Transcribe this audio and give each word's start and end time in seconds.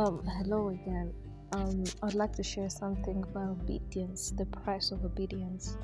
Um, 0.00 0.22
hello 0.24 0.70
again. 0.70 1.12
Um, 1.52 1.84
I'd 2.02 2.14
like 2.14 2.32
to 2.36 2.42
share 2.42 2.70
something 2.70 3.22
about 3.22 3.50
obedience, 3.50 4.30
the 4.30 4.46
price 4.46 4.92
of 4.92 5.04
obedience. 5.04 5.76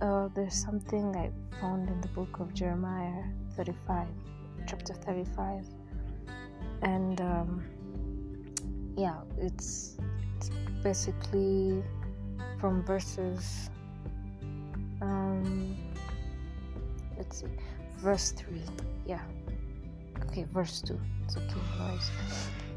Uh, 0.00 0.28
there's 0.36 0.54
something 0.54 1.16
I 1.16 1.32
found 1.60 1.88
in 1.88 2.00
the 2.00 2.06
book 2.14 2.38
of 2.38 2.54
Jeremiah 2.54 3.24
35, 3.56 4.06
chapter 4.68 4.94
35, 4.94 5.64
and 6.82 7.20
um, 7.20 7.64
yeah, 8.96 9.16
it's, 9.36 9.98
it's 10.36 10.50
basically 10.84 11.82
from 12.60 12.84
verses. 12.84 13.68
Um, 15.02 15.76
let's 17.16 17.40
see, 17.40 17.48
verse 17.96 18.30
3. 18.30 18.62
Yeah, 19.06 19.22
okay, 20.26 20.44
verse 20.44 20.80
2. 20.82 20.96
It's 21.24 21.36
okay, 21.36 21.60
guys. 21.76 22.10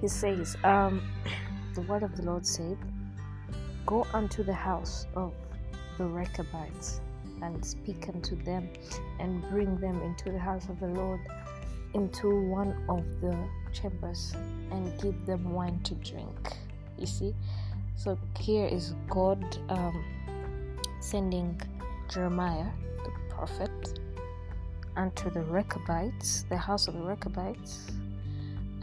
He 0.04 0.10
says, 0.10 0.58
um, 0.66 1.02
the 1.76 1.82
word 1.84 2.04
of 2.04 2.18
the 2.18 2.24
Lord 2.24 2.46
said, 2.46 2.78
Go 3.86 4.06
unto 4.14 4.44
the 4.44 4.54
house 4.54 5.06
of 5.16 5.34
the 5.98 6.04
Rechabites 6.04 7.00
and 7.42 7.64
speak 7.64 8.10
unto 8.10 8.36
them 8.44 8.68
and 9.22 9.42
bring 9.50 9.78
them 9.78 10.02
into 10.02 10.30
the 10.30 10.38
house 10.38 10.68
of 10.68 10.82
the 10.82 10.88
Lord 10.88 11.22
into 11.94 12.38
one 12.50 12.76
of 12.90 13.06
the 13.22 13.34
chambers 13.72 14.36
and 14.72 15.02
give 15.02 15.26
them 15.26 15.54
wine 15.54 15.80
to 15.86 15.96
drink. 15.96 16.52
You 16.98 17.06
see? 17.06 17.34
So 17.96 18.20
here 18.38 18.68
is 18.68 18.96
God 19.10 19.58
um, 19.70 20.04
sending 21.00 21.62
Jeremiah, 22.10 22.68
the 23.06 23.34
prophet, 23.34 24.00
unto 24.98 25.30
the 25.30 25.44
Rechabites, 25.44 26.44
the 26.50 26.58
house 26.58 26.90
of 26.90 26.96
the 26.96 27.04
Rechabites, 27.04 27.88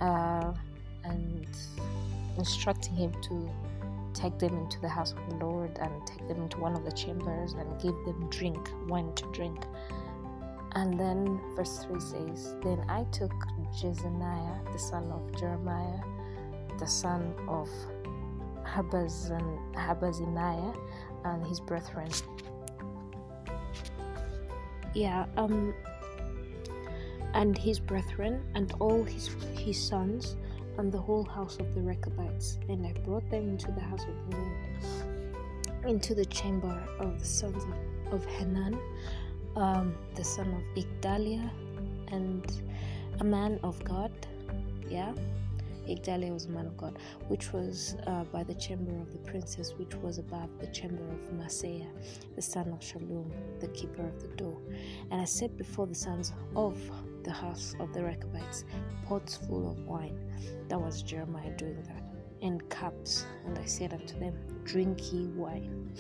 uh, 0.00 0.54
and 1.10 1.46
instructing 2.38 2.94
him 2.94 3.12
to 3.22 3.50
take 4.14 4.38
them 4.38 4.56
into 4.56 4.80
the 4.80 4.88
house 4.88 5.12
of 5.12 5.18
the 5.28 5.44
Lord 5.44 5.78
and 5.80 6.06
take 6.06 6.26
them 6.28 6.42
into 6.42 6.58
one 6.58 6.74
of 6.74 6.84
the 6.84 6.92
chambers 6.92 7.52
and 7.52 7.80
give 7.80 7.94
them 8.04 8.28
drink, 8.30 8.70
wine 8.86 9.12
to 9.14 9.24
drink. 9.32 9.64
And 10.72 10.98
then 10.98 11.40
verse 11.56 11.84
3 11.84 12.00
says, 12.00 12.54
Then 12.62 12.84
I 12.88 13.04
took 13.12 13.32
Jezaniah, 13.74 14.72
the 14.72 14.78
son 14.78 15.10
of 15.10 15.38
Jeremiah, 15.38 16.00
the 16.78 16.86
son 16.86 17.34
of 17.48 17.68
Habazan, 18.64 19.74
Habaziniah, 19.74 20.76
and 21.24 21.46
his 21.46 21.60
brethren. 21.60 22.10
Yeah, 24.94 25.26
um, 25.36 25.74
and 27.34 27.56
his 27.56 27.78
brethren, 27.78 28.42
and 28.54 28.72
all 28.80 29.02
his 29.04 29.28
his 29.54 29.80
sons, 29.80 30.36
and 30.78 30.92
the 30.92 31.00
whole 31.00 31.24
house 31.24 31.58
of 31.58 31.74
the 31.74 31.80
Rechabites, 31.80 32.58
and 32.68 32.86
I 32.86 32.92
brought 33.04 33.28
them 33.30 33.48
into 33.48 33.70
the 33.72 33.80
house 33.80 34.04
of 34.04 34.30
the 34.30 34.36
Lord, 34.36 35.86
into 35.86 36.14
the 36.14 36.24
chamber 36.26 36.82
of 36.98 37.18
the 37.18 37.26
sons 37.26 37.62
of, 37.64 38.12
of 38.14 38.26
Hanan, 38.26 38.78
um, 39.56 39.94
the 40.14 40.24
son 40.24 40.48
of 40.54 40.84
Igdaliah, 40.84 41.50
and 42.12 42.44
a 43.20 43.24
man 43.24 43.58
of 43.62 43.82
God. 43.84 44.12
Yeah, 44.88 45.12
Igdaliah 45.88 46.32
was 46.32 46.46
a 46.46 46.50
man 46.50 46.66
of 46.66 46.76
God, 46.76 46.98
which 47.28 47.52
was 47.52 47.96
uh, 48.06 48.24
by 48.24 48.44
the 48.44 48.54
chamber 48.54 48.96
of 49.00 49.12
the 49.12 49.18
princess, 49.18 49.74
which 49.76 49.94
was 49.96 50.18
above 50.18 50.48
the 50.60 50.66
chamber 50.68 51.02
of 51.02 51.32
Maaseiah, 51.32 51.88
the 52.36 52.42
son 52.42 52.68
of 52.68 52.80
Shallum, 52.80 53.30
the 53.60 53.68
keeper 53.68 54.02
of 54.06 54.20
the 54.22 54.28
door. 54.36 54.56
And 55.10 55.20
I 55.20 55.24
set 55.24 55.56
before 55.56 55.86
the 55.86 55.94
sons 55.94 56.32
of 56.54 56.76
the 57.24 57.30
house 57.30 57.74
of 57.80 57.92
the 57.92 58.02
Rechabites 58.02 58.64
pots 59.06 59.36
full 59.36 59.70
of 59.70 59.78
wine. 59.86 60.18
That 60.68 60.80
was 60.80 61.02
Jeremiah 61.02 61.50
doing 61.56 61.82
that. 61.82 62.02
And 62.42 62.66
cups. 62.70 63.26
And 63.46 63.58
I 63.58 63.64
said 63.64 63.92
unto 63.92 64.18
them, 64.18 64.34
Drink 64.64 65.12
ye 65.12 65.26
wine. 65.28 65.92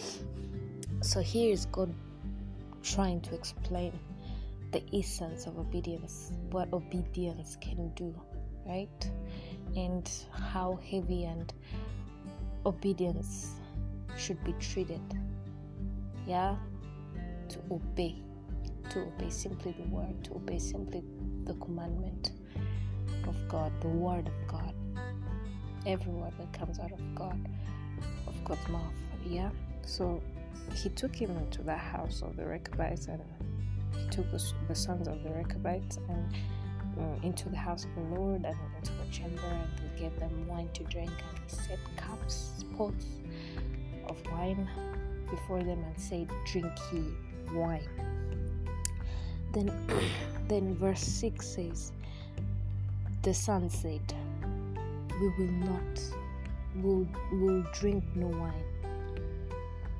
So 1.02 1.20
here 1.20 1.52
is 1.52 1.66
God 1.66 1.94
trying 2.82 3.20
to 3.22 3.34
explain 3.34 3.98
the 4.72 4.82
essence 4.94 5.46
of 5.46 5.58
obedience, 5.58 6.32
what 6.50 6.72
obedience 6.72 7.56
can 7.60 7.88
do, 7.94 8.14
right? 8.66 9.10
And 9.76 10.10
how 10.32 10.78
heavy 10.88 11.24
and 11.24 11.52
obedience 12.64 13.54
should 14.16 14.42
be 14.44 14.52
treated. 14.60 15.02
Yeah? 16.26 16.56
To 17.48 17.58
obey. 17.70 18.22
To 18.90 19.00
obey 19.00 19.30
simply 19.30 19.72
the 19.78 19.88
word, 19.88 20.24
to 20.24 20.34
obey 20.34 20.58
simply 20.58 21.04
the 21.44 21.54
commandment 21.54 22.32
of 23.28 23.36
God, 23.48 23.72
the 23.80 23.88
word 23.88 24.26
of 24.26 24.48
God. 24.48 24.74
Every 25.86 26.12
word 26.12 26.32
that 26.38 26.52
comes 26.52 26.78
out 26.80 26.92
of 26.92 27.14
God, 27.14 27.48
of 28.26 28.44
God's 28.44 28.68
mouth. 28.68 28.92
Yeah? 29.24 29.50
So 29.86 30.20
he 30.74 30.88
took 30.90 31.14
him 31.14 31.30
into 31.36 31.62
the 31.62 31.76
house 31.76 32.22
of 32.22 32.36
the 32.36 32.44
Rechabites 32.44 33.06
and 33.06 33.22
he 33.96 34.08
took 34.10 34.30
the, 34.30 34.42
the 34.68 34.74
sons 34.74 35.08
of 35.08 35.22
the 35.22 35.30
Rechabites 35.30 35.98
and 36.08 36.34
uh, 36.98 37.26
into 37.26 37.48
the 37.48 37.56
house 37.56 37.84
of 37.84 37.94
the 37.94 38.14
Lord 38.14 38.44
and 38.44 38.56
into 38.76 38.92
a 38.92 39.12
chamber 39.12 39.40
and 39.44 39.68
he 39.94 40.02
gave 40.02 40.18
them 40.18 40.46
wine 40.46 40.68
to 40.74 40.84
drink 40.84 41.10
and 41.10 41.38
he 41.48 41.56
set 41.56 41.78
cups, 41.96 42.64
pots 42.76 43.06
of 44.08 44.16
wine 44.32 44.68
before 45.30 45.62
them 45.62 45.82
and 45.84 46.00
said, 46.00 46.28
Drink 46.46 46.72
ye 46.92 47.04
wine. 47.54 47.88
Then 49.52 49.70
then 50.48 50.74
verse 50.76 51.00
6 51.00 51.46
says, 51.46 51.92
The 53.22 53.34
son 53.34 53.70
said, 53.70 54.02
We 55.20 55.28
will 55.38 55.52
not, 55.52 56.02
will 56.82 57.06
will 57.32 57.62
drink 57.72 58.04
no 58.14 58.26
wine. 58.26 58.64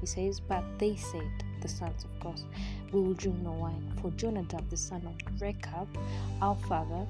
He 0.01 0.07
says, 0.07 0.41
But 0.41 0.65
they 0.79 0.97
said, 0.97 1.31
the 1.61 1.69
sons 1.69 2.05
of 2.05 2.21
course, 2.21 2.45
we 2.93 3.01
will 3.01 3.15
drink 3.15 3.39
no 3.43 3.53
wine. 3.53 3.93
For 4.01 4.11
Jonadab, 4.13 4.69
the 4.71 4.77
son 4.77 5.07
of 5.07 5.41
Rechab, 5.41 5.89
our 6.41 6.57
father, 6.69 7.07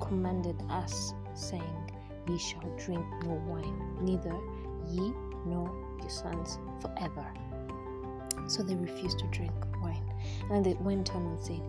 commanded 0.00 0.56
us, 0.70 1.14
saying, 1.34 1.92
Ye 2.28 2.38
shall 2.38 2.68
drink 2.76 3.06
no 3.24 3.34
wine, 3.46 3.80
neither 4.00 4.34
ye 4.90 5.12
nor 5.46 5.70
your 6.00 6.10
sons 6.10 6.58
forever. 6.80 7.24
So 8.48 8.62
they 8.62 8.74
refused 8.74 9.18
to 9.20 9.26
drink. 9.26 9.52
And 10.50 10.64
they 10.64 10.74
went 10.74 11.14
on 11.14 11.22
and 11.26 11.40
said, 11.40 11.60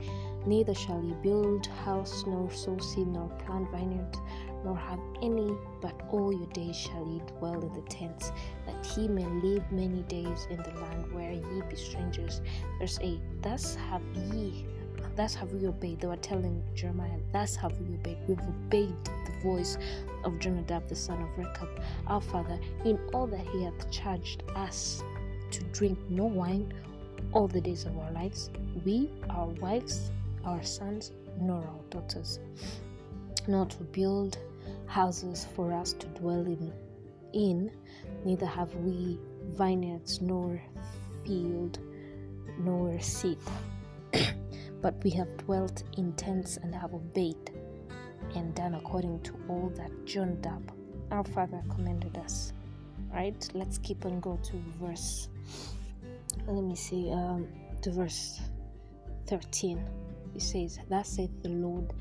Neither 0.46 0.74
shall 0.74 1.04
ye 1.04 1.14
build 1.22 1.68
house, 1.68 2.24
nor 2.26 2.50
sow 2.52 2.78
seed, 2.78 3.08
nor 3.08 3.28
plant 3.46 3.70
vineyard, 3.70 4.18
nor 4.64 4.78
have 4.78 5.00
any, 5.22 5.54
but 5.82 5.94
all 6.10 6.32
your 6.32 6.48
days 6.48 6.76
shall 6.76 7.06
ye 7.06 7.22
dwell 7.38 7.62
in 7.62 7.74
the 7.74 7.82
tents, 7.90 8.32
that 8.66 8.86
he 8.86 9.08
may 9.08 9.26
live 9.26 9.70
many 9.72 10.04
days 10.04 10.48
in 10.50 10.58
the 10.58 10.72
land 10.80 11.12
where 11.14 11.32
ye 11.32 11.62
be 11.70 11.76
strangers. 11.76 12.42
Verse 12.80 12.98
8 13.02 13.20
Thus 13.42 13.76
have 13.76 14.02
ye, 14.34 14.66
thus 15.18 15.36
have 15.36 15.52
we 15.52 15.68
obeyed. 15.68 16.00
They 16.00 16.08
were 16.08 16.16
telling 16.16 16.64
Jeremiah, 16.76 17.20
Thus 17.34 17.56
have 17.58 17.78
we 17.82 17.96
obeyed. 17.96 18.18
We've 18.28 18.40
obeyed 18.40 18.96
the 19.04 19.44
voice 19.44 19.78
of 20.24 20.40
Jonadab, 20.40 20.88
the 20.88 20.96
son 20.96 21.22
of 21.22 21.38
Rechab, 21.38 21.70
our 22.08 22.22
father, 22.22 22.58
in 22.86 22.98
all 23.14 23.28
that 23.28 23.46
he 23.48 23.64
hath 23.64 23.92
charged 23.92 24.44
us 24.56 25.04
to 25.52 25.64
drink 25.66 25.98
no 26.10 26.26
wine 26.26 26.74
all 27.34 27.48
the 27.48 27.62
days 27.62 27.86
of 27.86 27.98
our 27.98 28.12
lives, 28.12 28.50
we, 28.86 29.10
our 29.30 29.48
wives, 29.62 30.12
our 30.46 30.64
sons, 30.64 31.12
nor 31.40 31.60
our 31.60 31.84
daughters, 31.90 32.40
nor 33.48 33.66
to 33.66 33.84
build 33.84 34.38
houses 34.86 35.48
for 35.56 35.74
us 35.74 35.94
to 35.94 36.08
dwell 36.08 36.46
in, 36.46 36.72
in 37.34 37.72
neither 38.26 38.46
have 38.46 38.74
we 38.76 39.20
vineyards 39.50 40.22
nor 40.22 40.62
field 41.26 41.80
nor 42.60 43.00
seed, 43.00 43.38
but 44.82 44.96
we 45.04 45.10
have 45.10 45.36
dwelt 45.38 45.84
in 45.98 46.14
tents 46.14 46.58
and 46.58 46.74
have 46.74 46.94
obeyed 46.94 47.52
and 48.36 48.54
done 48.56 48.76
according 48.76 49.22
to 49.22 49.34
all 49.48 49.72
that 49.76 49.92
Jonadab, 50.06 50.72
our 51.12 51.24
father, 51.24 51.62
commanded 51.70 52.18
us. 52.18 52.54
Right? 53.14 53.48
Let's 53.54 53.78
keep 53.78 54.06
on 54.06 54.20
going 54.20 54.42
to 54.44 54.62
verse. 54.82 55.30
Let 56.46 56.64
me 56.64 56.76
see. 56.76 57.12
Um, 57.12 57.48
to 57.82 57.92
verse 57.92 58.42
thirteen. 59.26 59.80
It 60.36 60.42
says, 60.42 60.80
"Thus 60.90 61.10
saith 61.10 61.32
the 61.42 61.50
Lord 61.50 61.94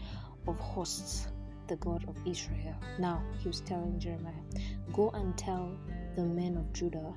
of 0.47 0.59
hosts, 0.59 1.29
the 1.69 1.77
God 1.77 2.05
of 2.09 2.17
Israel." 2.27 2.75
Now 2.99 3.23
he 3.39 3.49
was 3.49 3.61
telling 3.61 3.99
Jeremiah, 3.99 4.45
"Go 4.93 5.11
and 5.11 5.37
tell 5.39 5.77
the 6.17 6.25
men 6.25 6.57
of 6.57 6.73
Judah 6.73 7.15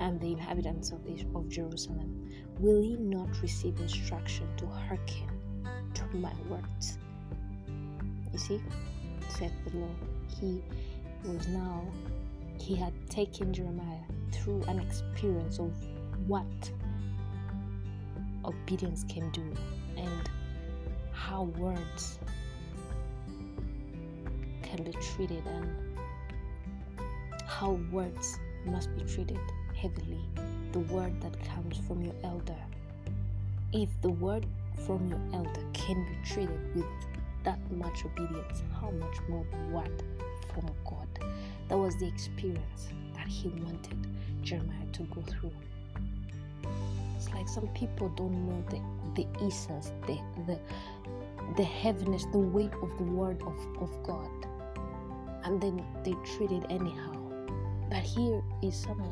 and 0.00 0.20
the 0.20 0.32
inhabitants 0.32 0.90
of, 0.90 1.00
of 1.34 1.48
Jerusalem, 1.48 2.30
will 2.58 2.82
ye 2.82 2.96
not 2.96 3.40
receive 3.40 3.78
instruction 3.80 4.46
to 4.56 4.66
hearken 4.66 5.28
to 5.94 6.04
my 6.16 6.32
words? 6.48 6.98
You 8.32 8.38
see, 8.38 8.60
said 9.28 9.52
the 9.66 9.78
Lord. 9.78 9.96
He 10.28 10.62
was 11.24 11.46
now, 11.48 11.86
he 12.58 12.74
had 12.74 12.92
taken 13.08 13.52
Jeremiah 13.52 14.04
through 14.32 14.62
an 14.64 14.80
experience 14.80 15.58
of 15.58 15.72
what 16.26 16.70
obedience 18.44 19.04
can 19.08 19.30
do 19.30 19.44
and 19.96 20.30
how 21.12 21.44
words 21.58 22.18
can 24.62 24.82
be 24.84 24.92
treated 25.14 25.42
and 25.46 25.68
how 27.46 27.72
words 27.90 28.38
must 28.64 28.94
be 28.96 29.04
treated 29.04 29.38
heavily. 29.74 30.20
The 30.72 30.80
word 30.80 31.20
that 31.20 31.36
comes 31.44 31.78
from 31.86 32.02
your 32.02 32.14
elder. 32.24 32.56
If 33.72 33.88
the 34.00 34.10
word 34.10 34.46
from 34.86 35.06
your 35.08 35.20
elder 35.32 35.64
can 35.72 36.04
be 36.04 36.28
treated 36.28 36.74
with 36.74 36.86
that 37.44 37.58
much 37.72 38.04
obedience, 38.04 38.62
how 38.80 38.90
much 38.90 39.16
more 39.28 39.44
word 39.70 40.02
from 40.52 40.70
God? 40.84 41.08
That 41.68 41.76
was 41.78 41.96
the 41.96 42.06
experience 42.06 42.88
that 43.14 43.26
he 43.26 43.48
wanted 43.48 44.06
Jeremiah 44.42 44.86
to 44.92 45.02
go 45.04 45.22
through. 45.22 45.52
Like 47.42 47.48
some 47.48 47.66
people 47.74 48.08
don't 48.10 48.46
know 48.46 48.64
the, 48.70 48.80
the 49.16 49.26
essence, 49.44 49.90
the, 50.06 50.16
the 50.46 50.60
the 51.56 51.64
heaviness, 51.64 52.24
the 52.26 52.38
weight 52.38 52.70
of 52.80 52.96
the 52.98 53.02
word 53.02 53.42
of, 53.42 53.58
of 53.82 53.90
God. 54.04 54.30
And 55.42 55.60
then 55.60 55.84
they 56.04 56.14
treat 56.36 56.52
it 56.52 56.62
anyhow. 56.70 57.16
But 57.90 57.98
here 57.98 58.40
is 58.62 58.76
someone. 58.76 59.10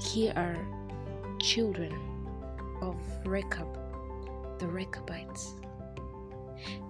Here 0.00 0.32
are 0.34 0.58
children 1.38 1.96
of 2.80 2.96
Rechab, 3.24 3.68
the 4.58 4.66
Rechabites. 4.66 5.54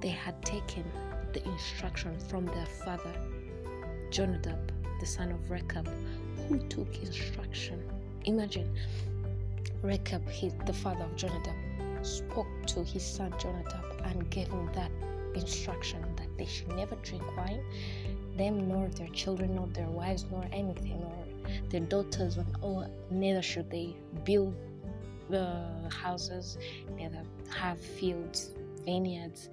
They 0.01 0.09
had 0.09 0.43
taken 0.47 0.91
the 1.35 1.47
instruction 1.47 2.19
from 2.19 2.47
their 2.47 2.69
father, 2.87 3.15
Jonadab, 4.11 4.73
the 4.99 5.05
son 5.05 5.31
of 5.31 5.51
Rechab, 5.51 5.87
who 6.49 6.59
took 6.69 6.89
instruction. 7.03 7.83
Imagine 8.25 8.75
Rechab, 9.83 10.23
the 10.67 10.73
father 10.73 11.05
of 11.05 11.17
Jonadab, 11.17 11.55
spoke 12.03 12.47
to 12.67 12.85
his 12.85 13.05
son 13.05 13.33
Jonadab 13.39 13.85
and 14.05 14.29
gave 14.31 14.49
him 14.49 14.71
that 14.75 14.91
instruction 15.35 16.03
that 16.17 16.29
they 16.37 16.47
should 16.47 16.69
never 16.77 16.95
drink 16.97 17.25
wine, 17.37 17.63
them 18.37 18.69
nor 18.69 18.89
their 18.89 19.09
children, 19.09 19.57
nor 19.57 19.67
their 19.69 19.89
wives, 19.89 20.25
nor 20.31 20.45
anything, 20.53 21.01
nor 21.01 21.25
their 21.69 21.81
daughters, 21.81 22.39
or 22.61 22.87
neither 23.11 23.43
should 23.43 23.71
they 23.71 23.97
build 24.25 24.55
uh, 25.33 25.89
houses, 25.89 26.59
neither 26.97 27.23
have 27.55 27.81
fields, 27.81 28.53
vineyards, 28.85 29.49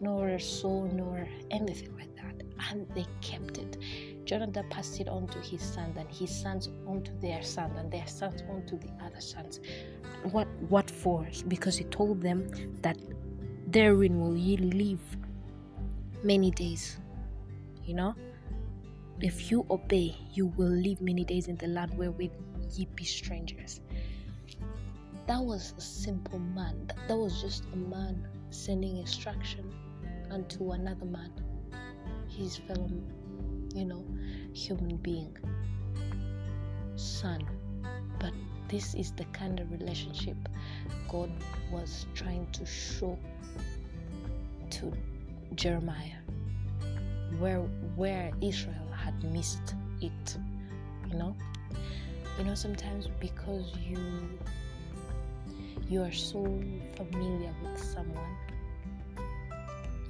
nor 0.00 0.38
sow, 0.38 0.84
nor 0.92 1.26
anything 1.50 1.96
like 1.96 2.14
that. 2.16 2.42
And 2.70 2.86
they 2.94 3.06
kept 3.20 3.58
it. 3.58 3.76
Jonadab 4.24 4.68
passed 4.70 5.00
it 5.00 5.08
on 5.08 5.26
to 5.28 5.38
his 5.40 5.62
sons, 5.62 5.96
and 5.96 6.08
his 6.10 6.30
sons 6.30 6.70
on 6.86 7.02
to 7.02 7.12
their 7.20 7.42
sons, 7.42 7.76
and 7.78 7.90
their 7.90 8.06
sons 8.06 8.42
on 8.50 8.64
to 8.66 8.76
the 8.76 8.90
other 9.04 9.20
sons. 9.20 9.60
What 10.32 10.48
what 10.68 10.90
for? 10.90 11.26
Because 11.48 11.76
he 11.76 11.84
told 11.84 12.22
them 12.22 12.48
that 12.82 12.96
therein 13.66 14.20
will 14.20 14.36
ye 14.36 14.56
live 14.56 15.00
many 16.22 16.50
days. 16.50 16.98
You 17.84 17.94
know? 17.94 18.14
If 19.20 19.50
you 19.50 19.64
obey, 19.70 20.16
you 20.32 20.46
will 20.46 20.68
live 20.68 21.00
many 21.00 21.24
days 21.24 21.48
in 21.48 21.56
the 21.56 21.68
land 21.68 21.96
wherewith 21.96 22.32
ye 22.72 22.86
be 22.94 23.04
strangers. 23.04 23.80
That 25.26 25.40
was 25.42 25.72
a 25.78 25.80
simple 25.80 26.38
man. 26.38 26.90
That 27.08 27.16
was 27.16 27.40
just 27.40 27.64
a 27.72 27.76
man 27.76 28.26
sending 28.50 28.98
instruction 28.98 29.72
unto 30.30 30.72
another 30.72 31.06
man, 31.06 31.32
his 32.28 32.56
fellow 32.56 32.90
you 33.74 33.84
know, 33.84 34.04
human 34.52 34.96
being, 34.98 35.36
son. 36.96 37.44
But 38.20 38.32
this 38.68 38.94
is 38.94 39.12
the 39.12 39.24
kind 39.26 39.58
of 39.58 39.70
relationship 39.72 40.36
God 41.08 41.30
was 41.72 42.06
trying 42.14 42.46
to 42.52 42.64
show 42.64 43.18
to 44.70 44.92
Jeremiah, 45.56 46.22
where 47.38 47.60
where 47.96 48.32
Israel 48.40 48.88
had 48.96 49.22
missed 49.32 49.74
it. 50.00 50.38
You 51.10 51.18
know, 51.18 51.36
you 52.38 52.44
know 52.44 52.54
sometimes 52.54 53.08
because 53.20 53.72
you 53.76 53.98
you 55.88 56.00
are 56.00 56.12
so 56.12 56.42
familiar 56.96 57.52
with 57.62 57.82
someone 57.82 58.36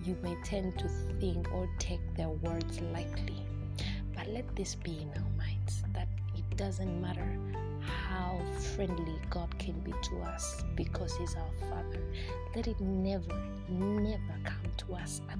you 0.05 0.17
may 0.23 0.37
tend 0.45 0.79
to 0.79 0.89
think 1.19 1.51
or 1.53 1.69
take 1.79 2.01
their 2.15 2.29
words 2.29 2.81
lightly 2.93 3.45
but 4.25 4.33
let 4.33 4.57
this 4.57 4.75
be 4.75 4.99
in 5.03 5.11
our 5.23 5.31
minds 5.37 5.83
that 5.93 6.09
it 6.37 6.57
doesn't 6.57 7.01
matter 7.01 7.39
how 7.81 8.41
friendly 8.75 9.19
God 9.31 9.57
can 9.59 9.79
be 9.81 9.93
to 9.93 10.21
us 10.21 10.65
because 10.75 11.17
He's 11.17 11.35
our 11.37 11.69
Father. 11.69 12.01
Let 12.55 12.69
it 12.69 12.81
never, 12.81 13.41
never 13.69 14.35
come 14.45 14.71
to 14.79 14.95
us 14.95 15.21
at 15.31 15.39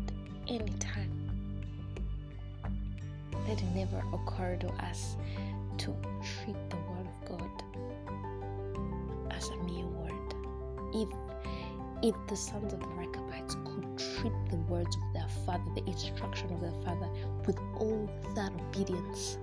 any 0.49 0.73
time. 0.79 1.11
Let 3.49 3.61
it 3.63 3.75
never 3.75 4.03
occur 4.13 4.57
to 4.57 4.69
us 4.85 5.17
to 5.79 5.95
treat 6.43 6.57
the 6.71 6.77
Word 6.77 7.07
of 7.07 7.39
God 7.39 7.63
as 9.31 9.49
a 9.49 9.57
mere 9.65 9.87
word. 9.87 10.35
If 10.95 11.09
if 12.05 12.15
the 12.27 12.37
sons 12.37 12.75
of 12.75 12.81
the 12.81 12.87
Rechabites 12.89 13.57
could 13.65 13.99
treat 13.99 14.33
the 14.51 14.57
words 14.69 14.95
of 14.95 15.03
their 15.15 15.29
father, 15.47 15.65
the 15.75 15.87
instruction 15.87 16.53
of 16.53 16.61
their 16.61 16.83
father, 16.85 17.09
with 17.47 17.59
all 17.79 18.11
that 18.35 18.53
obedience, 18.53 19.39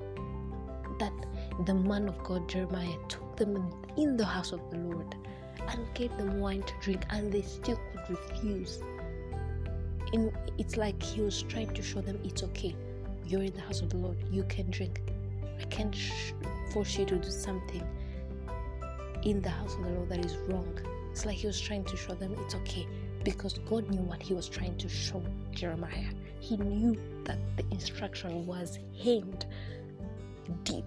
that 0.99 1.11
the 1.65 1.73
man 1.73 2.07
of 2.07 2.23
God 2.23 2.47
Jeremiah 2.47 2.97
took 3.07 3.35
them 3.35 3.67
in 3.97 4.15
the 4.15 4.23
house 4.23 4.51
of 4.51 4.61
the 4.69 4.77
Lord 4.77 5.15
and 5.69 5.93
gave 5.95 6.15
them 6.17 6.39
wine 6.39 6.61
to 6.61 6.73
drink, 6.81 7.03
and 7.09 7.31
they 7.31 7.41
still 7.41 7.79
could 8.05 8.15
refuse. 8.15 8.79
In, 10.13 10.31
it's 10.59 10.77
like 10.77 11.01
he 11.01 11.21
was 11.21 11.41
trying 11.41 11.73
to 11.73 11.81
show 11.81 12.01
them 12.01 12.19
it's 12.23 12.43
okay. 12.43 12.75
You're 13.25 13.41
in 13.41 13.53
the 13.53 13.61
house 13.61 13.81
of 13.81 13.89
the 13.89 13.97
Lord. 13.97 14.17
You 14.29 14.43
can 14.43 14.69
drink. 14.69 15.01
I 15.59 15.63
can't 15.63 15.95
sh- 15.95 16.33
force 16.71 16.95
you 16.99 17.05
to 17.05 17.15
do 17.15 17.31
something 17.31 17.83
in 19.23 19.41
the 19.41 19.49
house 19.49 19.73
of 19.73 19.83
the 19.83 19.89
Lord 19.89 20.09
that 20.09 20.23
is 20.23 20.37
wrong. 20.47 20.77
It's 21.11 21.25
like 21.25 21.37
he 21.37 21.47
was 21.47 21.59
trying 21.59 21.83
to 21.85 21.97
show 21.97 22.13
them 22.13 22.35
it's 22.39 22.55
okay 22.55 22.87
because 23.23 23.59
God 23.69 23.89
knew 23.89 24.01
what 24.01 24.21
he 24.21 24.33
was 24.33 24.47
trying 24.47 24.77
to 24.77 24.89
show 24.89 25.21
Jeremiah. 25.51 26.11
He 26.39 26.57
knew 26.57 26.97
that 27.25 27.37
the 27.57 27.65
instruction 27.71 28.47
was 28.47 28.79
hinged 28.93 29.45
deep, 30.63 30.85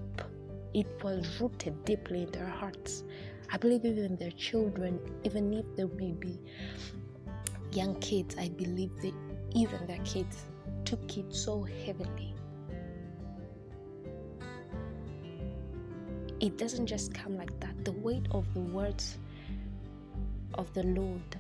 it 0.72 0.86
was 1.02 1.40
rooted 1.40 1.84
deeply 1.84 2.22
in 2.22 2.30
their 2.32 2.48
hearts. 2.48 3.04
I 3.52 3.58
believe 3.58 3.84
even 3.84 4.16
their 4.16 4.32
children, 4.32 4.98
even 5.22 5.52
if 5.52 5.64
they 5.76 5.84
may 5.84 6.12
be 6.12 6.40
young 7.72 7.94
kids, 8.00 8.34
I 8.38 8.48
believe 8.48 8.96
that 9.02 9.14
even 9.54 9.86
their 9.86 10.00
kids 10.04 10.44
took 10.84 11.16
it 11.16 11.34
so 11.34 11.62
heavily. 11.62 12.34
It 16.40 16.58
doesn't 16.58 16.86
just 16.86 17.14
come 17.14 17.36
like 17.36 17.58
that. 17.60 17.84
The 17.84 17.92
weight 17.92 18.26
of 18.32 18.52
the 18.54 18.60
words 18.60 19.18
of 20.58 20.72
the 20.72 20.82
Lord. 20.82 21.36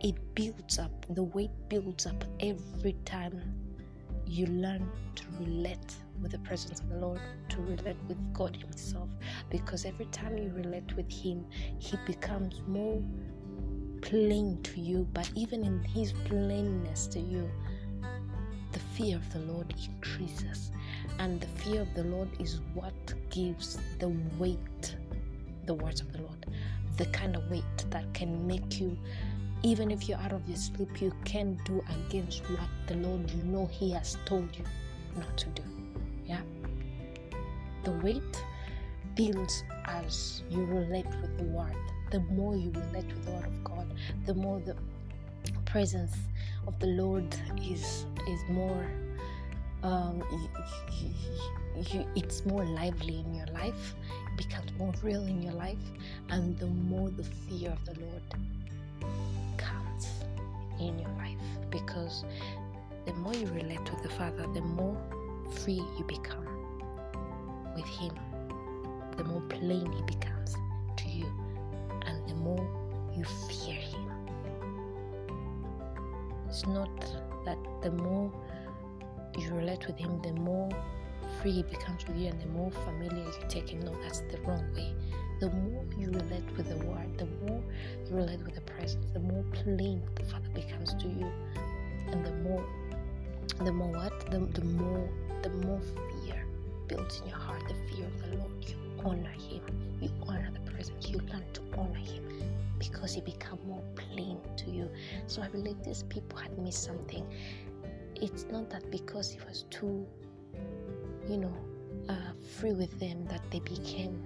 It 0.00 0.16
builds 0.34 0.78
up, 0.78 1.06
the 1.10 1.22
weight 1.22 1.50
builds 1.68 2.06
up 2.06 2.24
every 2.40 2.94
time 3.04 3.40
you 4.26 4.46
learn 4.46 4.88
to 5.14 5.24
relate 5.40 5.96
with 6.20 6.32
the 6.32 6.38
presence 6.40 6.80
of 6.80 6.88
the 6.88 6.96
Lord, 6.96 7.20
to 7.48 7.60
relate 7.62 7.96
with 8.08 8.18
God 8.32 8.56
Himself. 8.56 9.08
Because 9.50 9.84
every 9.84 10.06
time 10.06 10.36
you 10.36 10.52
relate 10.54 10.94
with 10.96 11.10
Him, 11.10 11.44
He 11.78 11.96
becomes 12.06 12.60
more 12.66 13.02
plain 14.02 14.60
to 14.62 14.80
you. 14.80 15.08
But 15.12 15.30
even 15.34 15.64
in 15.64 15.82
His 15.82 16.12
plainness 16.12 17.06
to 17.08 17.20
you, 17.20 17.50
the 18.72 18.78
fear 18.94 19.16
of 19.16 19.32
the 19.32 19.40
Lord 19.40 19.74
increases. 19.88 20.70
And 21.18 21.40
the 21.40 21.46
fear 21.46 21.80
of 21.82 21.94
the 21.94 22.04
Lord 22.04 22.28
is 22.38 22.60
what 22.74 22.94
gives 23.30 23.78
the 23.98 24.08
weight 24.38 24.96
the 25.66 25.74
words 25.74 26.00
of 26.00 26.12
the 26.12 26.18
Lord, 26.22 26.46
the 26.96 27.06
kind 27.06 27.36
of 27.36 27.50
weight 27.50 27.64
that 27.90 28.12
can 28.14 28.46
make 28.46 28.80
you, 28.80 28.96
even 29.62 29.90
if 29.90 30.08
you're 30.08 30.18
out 30.18 30.32
of 30.32 30.46
your 30.48 30.56
sleep, 30.56 31.00
you 31.00 31.12
can 31.24 31.58
do 31.64 31.84
against 32.06 32.48
what 32.50 32.68
the 32.86 32.94
Lord 32.94 33.30
you 33.30 33.42
know 33.44 33.66
He 33.66 33.90
has 33.92 34.16
told 34.24 34.48
you 34.56 34.64
not 35.16 35.36
to 35.38 35.46
do. 35.50 35.62
Yeah? 36.24 36.40
The 37.84 37.92
weight 37.92 38.44
builds 39.14 39.64
as 39.86 40.42
you 40.50 40.64
relate 40.64 41.06
with 41.20 41.38
the 41.38 41.44
Word. 41.44 41.76
The 42.10 42.20
more 42.20 42.56
you 42.56 42.70
relate 42.70 43.06
with 43.06 43.24
the 43.24 43.30
Word 43.32 43.46
of 43.46 43.64
God, 43.64 43.94
the 44.24 44.34
more 44.34 44.60
the 44.60 44.76
presence 45.64 46.14
of 46.66 46.78
the 46.78 46.86
Lord 46.86 47.36
is 47.60 48.06
is 48.28 48.40
more 48.48 48.86
um, 49.82 50.22
you, 51.82 52.06
it's 52.14 52.44
more 52.46 52.64
lively 52.64 53.20
in 53.20 53.34
your 53.34 53.46
life, 53.46 53.94
it 54.32 54.36
becomes 54.36 54.72
more 54.78 54.92
real 55.02 55.22
in 55.26 55.42
your 55.42 55.52
life, 55.52 55.78
and 56.30 56.58
the 56.58 56.66
more 56.66 57.10
the 57.10 57.24
fear 57.24 57.70
of 57.70 57.84
the 57.84 58.00
Lord 58.00 58.22
comes 59.56 60.08
in 60.80 60.98
your 60.98 61.10
life. 61.18 61.38
Because 61.70 62.24
the 63.04 63.12
more 63.14 63.34
you 63.34 63.46
relate 63.48 63.90
with 63.90 64.02
the 64.02 64.10
Father, 64.10 64.46
the 64.54 64.60
more 64.60 64.96
free 65.50 65.82
you 65.98 66.04
become 66.06 66.46
with 67.74 67.86
Him, 67.86 68.14
the 69.16 69.24
more 69.24 69.42
plain 69.42 69.90
He 69.92 70.02
becomes 70.02 70.54
to 70.96 71.08
you, 71.08 71.30
and 72.06 72.28
the 72.28 72.34
more 72.34 72.66
you 73.16 73.24
fear 73.24 73.74
Him. 73.74 74.10
It's 76.48 76.66
not 76.66 76.88
that 77.44 77.58
the 77.82 77.90
more 77.90 78.32
you 79.38 79.52
relate 79.54 79.86
with 79.86 79.98
him, 79.98 80.20
the 80.22 80.32
more 80.32 80.70
free 81.40 81.62
becomes 81.62 82.06
with 82.06 82.16
you 82.16 82.28
and 82.28 82.40
the 82.40 82.46
more 82.46 82.70
familiar 82.70 83.24
you 83.24 83.32
take 83.48 83.68
him. 83.70 83.80
No, 83.80 83.94
that's 84.02 84.20
the 84.20 84.38
wrong 84.46 84.64
way. 84.74 84.94
The 85.40 85.50
more 85.50 85.84
you 85.98 86.08
relate 86.08 86.44
with 86.56 86.68
the 86.68 86.84
word, 86.86 87.18
the 87.18 87.26
more 87.44 87.62
you 88.08 88.16
relate 88.16 88.40
with 88.40 88.54
the 88.54 88.60
presence, 88.62 89.06
the 89.12 89.20
more 89.20 89.44
plain 89.52 90.02
the 90.14 90.22
Father 90.24 90.48
becomes 90.54 90.94
to 90.94 91.08
you. 91.08 91.30
And 92.08 92.24
the 92.24 92.32
more 92.48 92.64
the 93.64 93.72
more 93.72 93.88
what? 93.88 94.30
The, 94.30 94.38
the 94.38 94.64
more 94.64 95.08
the 95.42 95.50
more 95.50 95.80
fear 96.24 96.44
builds 96.88 97.20
in 97.20 97.28
your 97.28 97.38
heart, 97.38 97.62
the 97.68 97.74
fear 97.94 98.06
of 98.06 98.30
the 98.30 98.36
Lord. 98.36 98.52
You 98.66 98.76
honor 99.04 99.30
him. 99.30 99.62
You 100.00 100.10
honor 100.26 100.50
the 100.52 100.70
presence. 100.70 101.08
You 101.08 101.18
learn 101.18 101.44
to 101.54 101.60
honor 101.76 101.98
him 101.98 102.24
because 102.78 103.14
he 103.14 103.20
become 103.20 103.58
more 103.66 103.82
plain 103.94 104.38
to 104.56 104.70
you. 104.70 104.90
So 105.26 105.42
I 105.42 105.48
believe 105.48 105.82
these 105.82 106.02
people 106.04 106.38
had 106.38 106.56
missed 106.58 106.84
something. 106.84 107.26
It's 108.16 108.46
not 108.50 108.70
that 108.70 108.90
because 108.90 109.30
he 109.30 109.38
was 109.46 109.64
too, 109.70 110.06
you 111.28 111.38
know, 111.38 111.56
uh, 112.08 112.32
free 112.58 112.72
with 112.72 112.98
them 113.00 113.24
that 113.26 113.42
they 113.50 113.60
became 113.60 114.22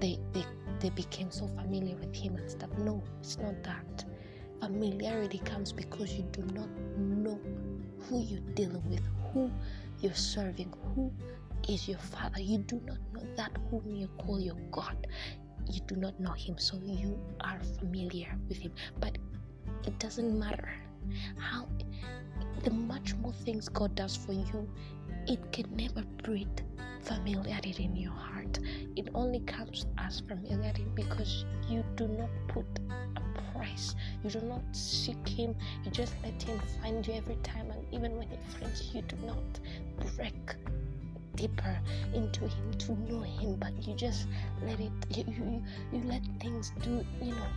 they, 0.00 0.18
they 0.32 0.44
they 0.80 0.90
became 0.90 1.30
so 1.30 1.46
familiar 1.46 1.96
with 1.96 2.14
him 2.14 2.36
and 2.36 2.50
stuff. 2.50 2.70
No, 2.78 3.02
it's 3.20 3.38
not 3.38 3.62
that. 3.62 4.04
Familiarity 4.60 5.38
comes 5.38 5.72
because 5.72 6.12
you 6.12 6.22
do 6.32 6.42
not 6.54 6.68
know 6.98 7.40
who 8.02 8.22
you're 8.22 8.40
dealing 8.54 8.82
with, 8.90 9.00
who 9.32 9.50
you're 10.00 10.14
serving, 10.14 10.72
who 10.94 11.10
is 11.68 11.88
your 11.88 11.98
father. 11.98 12.40
You 12.40 12.58
do 12.58 12.80
not 12.86 12.98
know 13.12 13.26
that 13.36 13.52
whom 13.70 13.94
you 13.94 14.08
call 14.18 14.38
your 14.38 14.56
God. 14.70 15.06
You 15.70 15.80
do 15.86 15.96
not 15.96 16.18
know 16.20 16.32
him, 16.32 16.58
so 16.58 16.78
you 16.84 17.18
are 17.40 17.58
familiar 17.78 18.36
with 18.48 18.58
him. 18.58 18.72
But 19.00 19.18
it 19.84 19.98
doesn't 19.98 20.38
matter 20.38 20.68
how 21.38 21.68
the 22.64 22.70
much 22.70 23.14
more 23.16 23.32
things 23.32 23.68
God 23.68 23.94
does 23.94 24.14
for 24.16 24.32
you, 24.32 24.68
it 25.26 25.40
can 25.52 25.66
never 25.76 26.02
breed 26.22 26.62
familiarity 27.02 27.84
in 27.84 27.96
your 27.96 28.12
heart. 28.12 28.58
It 28.96 29.08
only 29.14 29.40
comes 29.40 29.86
as 29.98 30.20
familiarity 30.20 30.86
because 30.94 31.44
you 31.68 31.84
do 31.96 32.08
not 32.08 32.30
put 32.48 32.66
a 33.16 33.42
price. 33.52 33.94
You 34.24 34.30
do 34.30 34.40
not 34.40 34.62
seek 34.72 35.28
Him. 35.28 35.54
You 35.84 35.90
just 35.90 36.14
let 36.22 36.40
Him 36.42 36.60
find 36.80 37.06
you 37.06 37.14
every 37.14 37.36
time. 37.36 37.70
And 37.70 37.84
even 37.92 38.16
when 38.16 38.28
He 38.28 38.36
finds 38.58 38.92
you, 38.92 39.00
you 39.00 39.02
do 39.02 39.16
not 39.24 39.60
break 40.16 40.54
deeper 41.34 41.78
into 42.14 42.48
Him 42.48 42.72
to 42.78 42.92
know 43.10 43.20
Him, 43.20 43.56
but 43.56 43.72
you 43.86 43.94
just 43.94 44.26
let 44.64 44.80
it. 44.80 44.92
You 45.10 45.24
you, 45.28 45.62
you 45.92 46.02
let 46.04 46.22
things 46.40 46.72
do. 46.82 47.04
You 47.22 47.32
know 47.32 47.50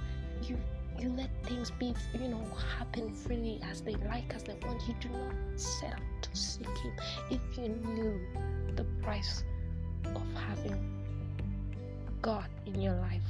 you 0.43 0.57
you 0.99 1.09
let 1.15 1.29
things 1.45 1.71
be 1.71 1.93
you 2.13 2.27
know 2.27 2.43
happen 2.77 3.13
freely 3.13 3.59
as 3.69 3.81
they 3.81 3.95
like 4.07 4.33
as 4.35 4.43
they 4.43 4.55
want. 4.65 4.81
You 4.87 4.95
do 4.99 5.09
not 5.09 5.33
set 5.55 5.93
out 5.93 6.21
to 6.21 6.35
seek 6.35 6.67
him 6.67 6.93
if 7.31 7.57
you 7.57 7.69
knew 7.69 8.19
the 8.75 8.83
price 9.01 9.43
of 10.05 10.23
having 10.33 10.77
god 12.21 12.49
in 12.65 12.81
your 12.81 12.95
life. 12.95 13.23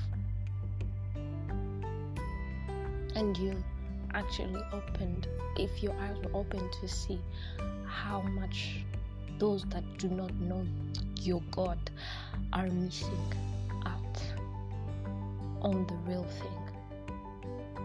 And 3.15 3.37
you 3.37 3.55
actually 4.13 4.61
opened 4.71 5.27
if 5.57 5.83
your 5.83 5.93
eyes 5.99 6.17
were 6.23 6.39
open 6.39 6.69
to 6.81 6.87
see 6.87 7.19
how 7.85 8.21
much 8.21 8.83
those 9.37 9.63
that 9.65 9.83
do 9.97 10.09
not 10.09 10.33
know 10.35 10.65
your 11.21 11.41
god 11.51 11.77
are 12.53 12.67
missing 12.67 13.33
out 13.85 14.21
on 15.61 15.85
the 15.87 15.93
real 16.09 16.23
thing 16.23 16.58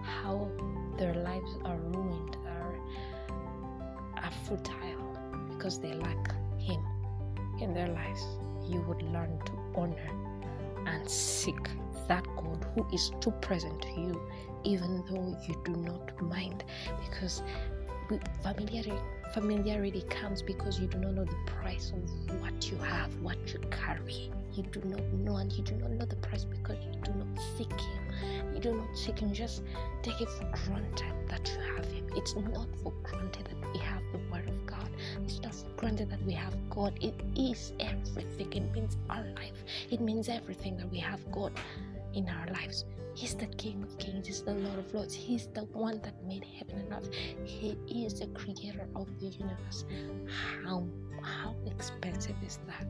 how 0.04 0.50
their 0.98 1.14
lives 1.14 1.50
are 1.64 1.76
ruined, 1.76 2.36
are, 2.46 2.76
are 4.22 4.32
futile 4.46 5.48
because 5.50 5.80
they 5.80 5.92
lack 5.92 6.34
Him 6.58 6.84
in 7.60 7.74
their 7.74 7.88
lives, 7.88 8.22
you 8.66 8.80
would 8.82 9.02
learn 9.02 9.38
to 9.46 9.52
honor 9.74 10.10
and 10.86 11.08
seek 11.08 11.68
that 12.08 12.24
God 12.36 12.66
who 12.74 12.86
is 12.92 13.12
too 13.20 13.30
present 13.40 13.80
to 13.82 13.88
you, 13.88 14.20
even 14.64 15.02
though 15.08 15.36
you 15.48 15.60
do 15.64 15.72
not 15.72 16.20
mind. 16.22 16.64
Because 17.08 17.42
familiarity, 18.42 18.92
familiarity 19.32 20.02
comes 20.02 20.42
because 20.42 20.78
you 20.78 20.86
do 20.86 20.98
not 20.98 21.14
know 21.14 21.24
the 21.24 21.36
price 21.46 21.92
of 21.92 22.40
what 22.40 22.70
you 22.70 22.76
have, 22.78 23.14
what 23.20 23.38
you 23.52 23.60
carry. 23.70 24.30
You 24.52 24.62
do 24.64 24.80
not 24.84 25.02
know, 25.14 25.36
and 25.36 25.52
you 25.52 25.64
do 25.64 25.74
not 25.76 25.90
know 25.90 26.04
the 26.04 26.16
price 26.16 26.44
because 26.44 26.76
you 26.84 26.92
do 27.02 27.12
not 27.14 27.26
seek 27.56 27.72
Him. 27.72 28.03
You 28.54 28.60
do 28.60 28.74
not 28.74 28.96
seek 28.96 29.18
Him. 29.18 29.32
Just 29.32 29.62
take 30.02 30.20
it 30.20 30.28
for 30.30 30.50
granted 30.66 31.12
that 31.28 31.48
you 31.48 31.74
have 31.74 31.86
Him. 31.90 32.06
It's 32.16 32.34
not 32.36 32.68
for 32.82 32.92
granted 33.02 33.46
that 33.46 33.72
we 33.72 33.78
have 33.80 34.02
the 34.12 34.18
Word 34.32 34.48
of 34.48 34.66
God. 34.66 34.88
It's 35.24 35.40
not 35.40 35.54
for 35.54 35.70
granted 35.76 36.10
that 36.10 36.22
we 36.24 36.32
have 36.32 36.54
God. 36.70 36.98
It 37.00 37.14
is 37.36 37.72
everything. 37.80 38.52
It 38.52 38.72
means 38.72 38.96
our 39.10 39.24
life. 39.36 39.64
It 39.90 40.00
means 40.00 40.28
everything 40.28 40.76
that 40.78 40.90
we 40.90 40.98
have 40.98 41.20
God 41.32 41.52
in 42.14 42.28
our 42.28 42.46
lives. 42.52 42.84
He's 43.14 43.34
the 43.34 43.46
King 43.46 43.82
of 43.84 43.96
Kings, 43.98 44.26
He's 44.26 44.42
the 44.42 44.54
Lord 44.54 44.78
of 44.78 44.92
Lords, 44.92 45.14
He's 45.14 45.46
the 45.54 45.62
one 45.66 46.00
that 46.02 46.14
made 46.26 46.44
heaven 46.44 46.78
and 46.80 46.92
earth. 46.92 47.10
He 47.44 47.76
is 47.88 48.18
the 48.18 48.26
creator 48.28 48.88
of 48.96 49.06
the 49.20 49.26
universe. 49.26 49.84
How 50.64 50.84
how 51.22 51.54
expensive 51.66 52.36
is 52.44 52.58
that? 52.66 52.86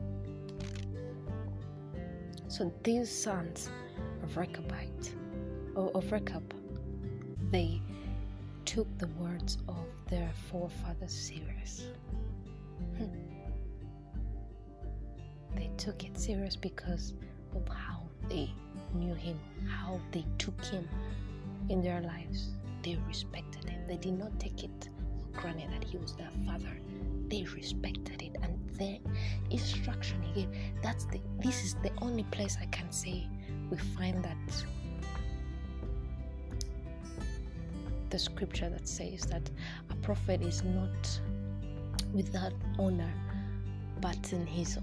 So 2.47 2.73
these 2.83 3.09
sons 3.09 3.69
of 4.25 4.35
Rechobite, 4.37 5.13
or 5.75 5.91
of 5.91 6.11
Rechab, 6.11 6.53
they 7.51 7.79
took 8.65 8.87
the 8.97 9.07
words 9.19 9.59
of 9.67 9.85
their 10.09 10.31
forefathers 10.49 11.13
serious. 11.13 11.89
Hmm. 12.97 13.05
They 15.55 15.69
took 15.77 16.03
it 16.03 16.17
serious 16.17 16.55
because 16.55 17.13
of 17.55 17.67
how 17.67 18.01
they 18.27 18.51
knew 18.95 19.13
him, 19.13 19.39
how 19.69 20.01
they 20.11 20.25
took 20.39 20.59
him 20.65 20.89
in 21.69 21.83
their 21.83 22.01
lives. 22.01 22.49
They 22.83 22.97
respected 23.07 23.69
him. 23.69 23.81
They 23.87 23.97
did 23.97 24.17
not 24.17 24.39
take 24.39 24.63
it 24.63 24.89
for 25.21 25.39
granted 25.41 25.69
that 25.71 25.83
he 25.83 25.97
was 25.97 26.15
their 26.15 26.31
father. 26.47 26.77
They 27.27 27.43
respected 27.55 28.23
it 28.23 28.35
and 28.41 28.57
the 28.77 28.99
instruction 29.51 30.21
he 30.23 30.41
gave. 30.41 30.49
That's 30.81 31.05
the 31.05 31.21
this 31.39 31.63
is 31.63 31.75
the 31.75 31.91
only 32.01 32.23
place 32.23 32.57
I 32.59 32.65
can 32.65 32.91
say 32.91 33.27
we 33.69 33.77
find 33.77 34.23
that 34.23 34.65
the 38.09 38.19
scripture 38.19 38.69
that 38.69 38.87
says 38.87 39.25
that 39.25 39.49
a 39.89 39.95
prophet 39.95 40.41
is 40.41 40.63
not 40.63 41.19
without 42.13 42.53
honor 42.79 43.13
but 44.01 44.31
in 44.31 44.45
his 44.45 44.77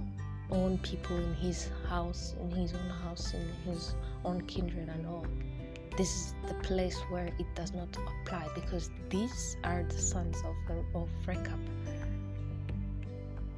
own 0.50 0.78
people 0.78 1.16
in 1.16 1.34
his 1.34 1.70
house 1.88 2.34
in 2.40 2.50
his 2.50 2.74
own 2.74 2.90
house 3.02 3.34
in 3.34 3.72
his 3.72 3.94
own 4.24 4.40
kindred 4.42 4.88
and 4.88 5.06
all. 5.06 5.26
This 5.96 6.08
is 6.08 6.34
the 6.48 6.54
place 6.54 6.96
where 7.10 7.26
it 7.26 7.46
does 7.54 7.72
not 7.72 7.88
apply 7.96 8.48
because 8.54 8.90
these 9.10 9.56
are 9.64 9.82
the 9.82 9.98
sons 9.98 10.38
of 10.38 10.54
the, 10.66 10.98
of 10.98 11.08
Rechab. 11.26 11.58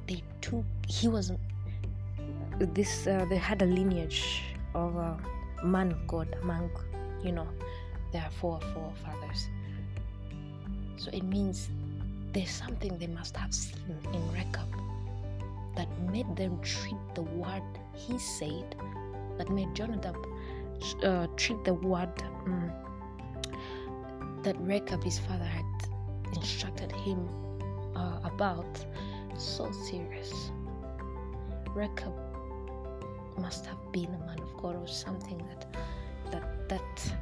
They 0.07 0.21
took 0.41 0.65
he 0.87 1.07
was 1.07 1.31
this 2.59 3.07
uh, 3.07 3.25
they 3.29 3.37
had 3.37 3.61
a 3.61 3.65
lineage 3.65 4.43
of 4.75 4.95
a 4.95 5.65
man 5.65 5.91
of 5.91 6.07
god 6.07 6.27
among 6.41 6.69
you 7.23 7.31
know 7.31 7.47
their 8.11 8.29
four 8.39 8.59
forefathers 8.73 9.47
so 10.97 11.09
it 11.11 11.23
means 11.23 11.69
there's 12.33 12.51
something 12.51 12.97
they 12.97 13.07
must 13.07 13.35
have 13.37 13.53
seen 13.53 13.97
in 14.13 14.31
Rechab 14.33 14.67
that 15.75 15.87
made 16.11 16.35
them 16.35 16.59
treat 16.61 17.15
the 17.15 17.23
word 17.23 17.63
he 17.93 18.19
said 18.19 18.75
that 19.37 19.49
made 19.49 19.73
Jonadab 19.73 20.17
uh, 21.03 21.27
treat 21.37 21.63
the 21.63 21.73
word 21.73 22.11
um, 22.45 22.71
that 24.43 24.55
Rechab 24.59 25.03
his 25.03 25.19
father 25.19 25.45
had 25.45 25.65
instructed 26.35 26.91
him 26.91 27.27
uh, 27.95 28.19
about 28.23 28.85
so 29.37 29.71
serious. 29.71 30.51
Rechab 31.73 32.13
must 33.37 33.65
have 33.65 33.77
been 33.91 34.05
a 34.05 34.25
man 34.25 34.39
of 34.39 34.57
God 34.57 34.75
or 34.75 34.87
something 34.87 35.37
that 35.49 35.65
that 36.31 36.69
that 36.69 37.13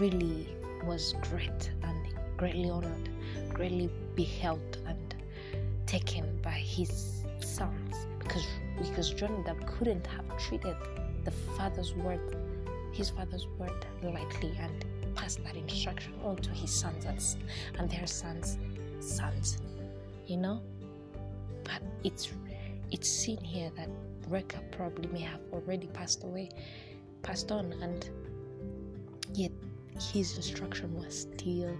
really 0.00 0.48
was 0.84 1.14
great 1.30 1.70
and 1.82 2.08
greatly 2.36 2.70
honored, 2.70 3.08
greatly 3.52 3.90
beheld 4.14 4.78
and 4.86 5.14
taken 5.86 6.38
by 6.42 6.50
his 6.50 7.24
sons 7.40 7.96
because 8.18 8.46
because 8.78 9.12
Jonadab 9.12 9.66
couldn't 9.66 10.06
have 10.06 10.26
treated 10.38 10.76
the 11.24 11.30
father's 11.30 11.94
word, 11.94 12.20
his 12.92 13.10
father's 13.10 13.46
word 13.58 13.86
lightly 14.02 14.56
and 14.58 14.84
passed 15.14 15.44
that 15.44 15.56
instruction 15.56 16.14
on 16.24 16.36
to 16.36 16.50
his 16.50 16.72
sons 16.72 17.04
and, 17.04 17.20
and 17.78 17.90
their 17.90 18.06
sons' 18.06 18.58
sons. 19.00 19.58
You 20.26 20.38
know? 20.38 20.62
But 21.64 21.82
it's 22.04 22.30
it's 22.90 23.08
seen 23.08 23.38
here 23.38 23.70
that 23.76 23.88
Rechab 24.32 24.72
probably 24.72 25.08
may 25.12 25.20
have 25.20 25.40
already 25.52 25.86
passed 25.88 26.24
away, 26.24 26.48
passed 27.22 27.52
on, 27.52 27.72
and 27.82 28.08
yet 29.34 29.52
his 30.12 30.36
instruction 30.36 30.94
was 30.94 31.26
still 31.32 31.76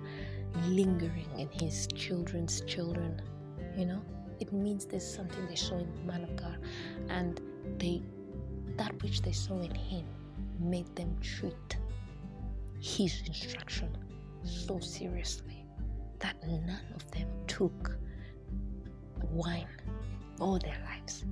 lingering 0.66 1.28
in 1.38 1.48
his 1.50 1.86
children's 1.94 2.60
children 2.62 3.20
you 3.76 3.86
know? 3.86 4.02
It 4.40 4.52
means 4.52 4.84
there's 4.86 5.06
something 5.06 5.46
they 5.46 5.54
saw 5.56 5.78
in 5.78 5.92
the 5.94 6.12
man 6.12 6.24
of 6.24 6.34
god 6.36 6.58
and 7.08 7.40
they 7.78 8.02
that 8.76 9.00
which 9.02 9.22
they 9.22 9.32
saw 9.32 9.60
in 9.60 9.74
him 9.74 10.04
made 10.58 10.94
them 10.96 11.16
treat 11.20 11.76
his 12.80 13.22
instruction 13.26 13.96
so 14.42 14.80
seriously 14.80 15.64
that 16.18 16.36
none 16.46 16.86
of 16.94 17.08
them 17.12 17.28
took 17.46 17.96
wine 19.30 19.68
all 20.40 20.58
their 20.58 20.78
lives 20.90 21.24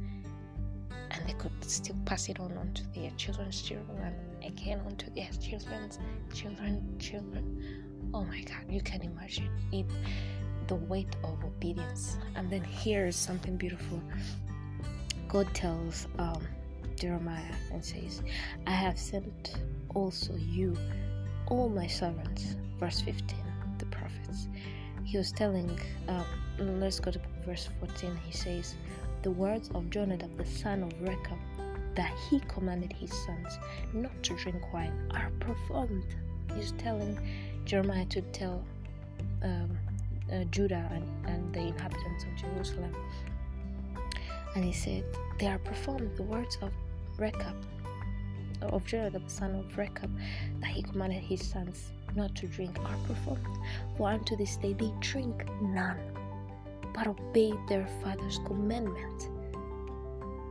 they 1.30 1.36
could 1.38 1.52
still 1.64 1.96
pass 2.06 2.28
it 2.28 2.40
on 2.40 2.56
onto 2.58 2.82
their 2.92 3.10
children's 3.16 3.62
children 3.62 3.98
and 4.02 4.44
again 4.44 4.80
onto 4.84 5.08
their 5.14 5.28
children's 5.40 6.00
children 6.34 6.82
children. 6.98 7.44
Oh 8.12 8.24
my 8.24 8.40
god 8.40 8.64
you 8.68 8.80
can 8.80 9.02
imagine 9.02 9.48
it 9.70 9.86
the 10.66 10.74
weight 10.74 11.14
of 11.22 11.42
obedience. 11.44 12.16
And 12.34 12.50
then 12.50 12.62
here's 12.62 13.14
something 13.14 13.56
beautiful. 13.56 14.02
God 15.28 15.52
tells 15.54 16.08
um, 16.18 16.42
jeremiah 16.96 17.54
and 17.72 17.82
says 17.84 18.22
i 18.66 18.72
have 18.72 18.98
sent 18.98 19.56
also 19.94 20.34
you 20.34 20.76
all 21.46 21.68
my 21.68 21.86
servants. 21.86 22.56
Verse 22.80 23.00
15 23.02 23.38
the 23.78 23.86
prophets. 23.86 24.48
He 25.04 25.16
was 25.16 25.30
telling 25.30 25.78
um, 26.08 26.24
let's 26.80 26.98
go 26.98 27.12
to 27.12 27.20
verse 27.46 27.68
14 27.78 28.18
he 28.26 28.32
says 28.32 28.74
the 29.22 29.30
words 29.30 29.70
of 29.74 29.90
Jonadab 29.90 30.36
the 30.36 30.46
son 30.46 30.82
of 30.82 30.92
Rechab 31.02 31.38
that 31.94 32.12
he 32.28 32.40
commanded 32.40 32.92
his 32.92 33.12
sons 33.12 33.58
not 33.92 34.22
to 34.22 34.34
drink 34.36 34.72
wine 34.72 34.92
are 35.12 35.30
performed. 35.40 36.06
He's 36.54 36.72
telling 36.72 37.18
Jeremiah 37.64 38.06
to 38.06 38.22
tell 38.22 38.64
um, 39.42 39.78
uh, 40.32 40.44
Judah 40.44 40.88
and, 40.92 41.04
and 41.26 41.52
the 41.52 41.60
inhabitants 41.60 42.24
of 42.24 42.36
Jerusalem. 42.36 42.94
And 44.54 44.64
he 44.64 44.72
said, 44.72 45.04
They 45.38 45.46
are 45.46 45.58
performed, 45.58 46.16
the 46.16 46.22
words 46.22 46.58
of 46.62 46.72
Rechab, 47.18 47.54
of 48.62 48.84
Jonadab 48.84 49.24
the 49.24 49.30
son 49.30 49.54
of 49.54 49.76
Rechab, 49.76 50.10
that 50.60 50.70
he 50.70 50.82
commanded 50.82 51.22
his 51.22 51.46
sons 51.46 51.92
not 52.16 52.34
to 52.36 52.46
drink, 52.46 52.78
are 52.80 52.96
performed. 53.06 53.58
For 53.96 54.08
unto 54.08 54.36
this 54.36 54.56
day 54.56 54.72
they 54.72 54.92
drink 55.00 55.44
none 55.60 55.98
but 56.94 57.06
obeyed 57.06 57.58
their 57.68 57.86
father's 58.02 58.40
commandment. 58.46 59.28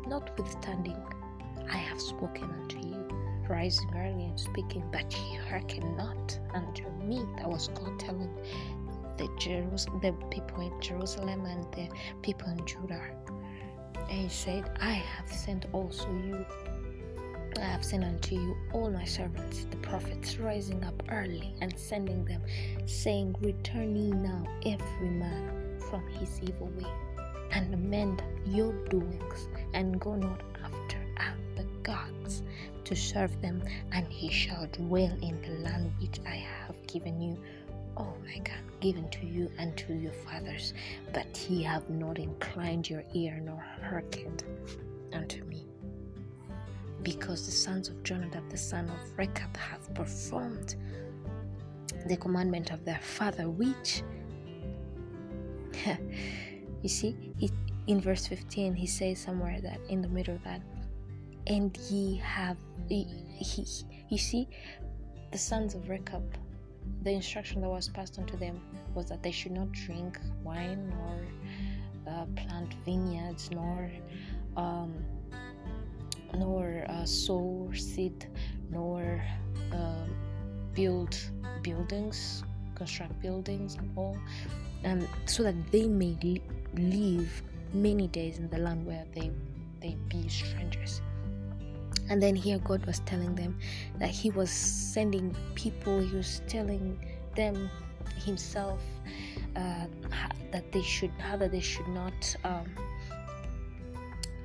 Notwithstanding, 0.07 0.97
I 1.71 1.77
have 1.77 2.01
spoken 2.01 2.43
unto 2.43 2.79
you, 2.79 3.07
rising 3.47 3.89
early 3.95 4.25
and 4.25 4.39
speaking, 4.39 4.83
but 4.91 5.11
ye 5.15 5.35
hearken 5.49 5.95
not 5.95 6.39
unto 6.53 6.89
me. 7.03 7.25
That 7.37 7.49
was 7.49 7.67
God 7.69 7.99
telling 7.99 8.33
the, 9.17 9.25
Jerus- 9.37 10.01
the 10.01 10.13
people 10.29 10.61
in 10.61 10.81
Jerusalem 10.81 11.45
and 11.45 11.63
the 11.73 11.89
people 12.21 12.49
in 12.49 12.65
Judah. 12.65 13.01
And 13.97 14.09
he 14.09 14.29
said, 14.29 14.77
I 14.81 14.91
have 14.91 15.31
sent 15.31 15.65
also 15.73 16.07
you 16.25 16.45
I 17.57 17.65
have 17.65 17.83
sent 17.83 18.05
unto 18.05 18.35
you 18.35 18.55
all 18.71 18.89
my 18.89 19.03
servants, 19.03 19.65
the 19.69 19.77
prophets, 19.77 20.37
rising 20.37 20.83
up 20.83 21.03
early 21.09 21.55
and 21.61 21.77
sending 21.77 22.23
them, 22.23 22.41
saying, 22.85 23.35
Return 23.41 23.95
ye 23.95 24.11
now, 24.11 24.45
every 24.65 25.09
man 25.09 25.68
from 25.89 26.05
his 26.07 26.39
evil 26.41 26.67
way, 26.77 26.91
and 27.51 27.73
amend 27.73 28.23
your 28.45 28.73
doings, 28.89 29.47
and 29.73 29.99
go 29.99 30.15
not 30.15 30.41
after 30.63 30.97
other 31.17 31.67
gods 31.83 32.43
to 32.83 32.95
serve 32.95 33.41
them, 33.41 33.61
and 33.91 34.07
he 34.07 34.29
shall 34.29 34.67
dwell 34.67 35.15
in 35.21 35.41
the 35.41 35.63
land 35.63 35.91
which 35.99 36.19
I 36.25 36.35
have 36.35 36.75
given 36.87 37.21
you. 37.21 37.37
Oh 37.97 38.13
my 38.25 38.37
God, 38.37 38.63
given 38.79 39.09
to 39.09 39.25
you 39.25 39.51
and 39.57 39.75
to 39.77 39.93
your 39.93 40.13
fathers, 40.13 40.73
but 41.13 41.27
ye 41.49 41.63
have 41.63 41.89
not 41.89 42.17
inclined 42.17 42.89
your 42.89 43.03
ear 43.13 43.41
nor 43.43 43.63
hearkened 43.83 44.43
unto 45.13 45.43
me. 45.45 45.65
Because 47.03 47.45
the 47.45 47.51
sons 47.51 47.89
of 47.89 48.01
Jonadab, 48.03 48.49
the 48.49 48.57
son 48.57 48.89
of 48.89 49.17
Rechab, 49.17 49.55
have 49.57 49.93
performed 49.93 50.75
the 52.07 52.17
commandment 52.17 52.71
of 52.71 52.85
their 52.85 52.99
father, 53.01 53.49
which 53.49 54.03
you 56.81 56.89
see, 56.89 57.15
in 57.87 57.99
verse 57.99 58.27
15, 58.27 58.73
he 58.73 58.87
says 58.87 59.19
somewhere 59.19 59.59
that 59.61 59.79
in 59.89 60.01
the 60.01 60.07
middle 60.07 60.35
of 60.35 60.43
that, 60.43 60.61
and 61.47 61.75
ye 61.89 62.17
have, 62.17 62.57
he, 62.87 63.05
he, 63.39 63.65
you 64.09 64.17
see, 64.17 64.47
the 65.31 65.37
sons 65.37 65.75
of 65.75 65.89
Rechab, 65.89 66.23
the 67.03 67.11
instruction 67.11 67.61
that 67.61 67.69
was 67.69 67.87
passed 67.89 68.19
on 68.19 68.25
to 68.27 68.37
them 68.37 68.59
was 68.93 69.07
that 69.09 69.23
they 69.23 69.31
should 69.31 69.51
not 69.51 69.71
drink 69.71 70.19
wine 70.43 70.89
nor 70.89 72.13
uh, 72.13 72.25
plant 72.35 72.73
vineyards 72.85 73.51
nor 73.51 73.91
um, 74.57 74.93
nor 76.37 76.85
uh, 76.89 77.05
sow 77.05 77.69
seed 77.73 78.27
nor 78.71 79.23
uh, 79.73 80.05
build 80.73 81.17
buildings 81.61 82.43
construct 82.75 83.19
buildings 83.21 83.75
and 83.75 83.91
all 83.95 84.17
and 84.83 85.07
so 85.25 85.43
that 85.43 85.71
they 85.71 85.87
may 85.87 86.17
live 86.75 87.43
many 87.73 88.07
days 88.07 88.37
in 88.37 88.49
the 88.49 88.57
land 88.57 88.85
where 88.85 89.05
they 89.13 89.31
they 89.81 89.95
be 90.07 90.27
strangers. 90.27 91.01
And 92.09 92.21
then 92.21 92.35
here 92.35 92.59
god 92.59 92.85
was 92.85 92.99
telling 93.01 93.35
them 93.35 93.57
that 93.99 94.09
he 94.09 94.31
was 94.31 94.49
sending 94.49 95.35
people 95.55 95.99
he 95.99 96.15
was 96.15 96.41
telling 96.47 96.97
them 97.35 97.69
himself 98.25 98.79
uh, 99.55 99.85
that 100.51 100.71
they 100.71 100.81
should 100.81 101.11
how 101.19 101.37
that 101.37 101.51
they 101.51 101.59
should 101.59 101.87
not 101.89 102.35
um, 102.43 102.65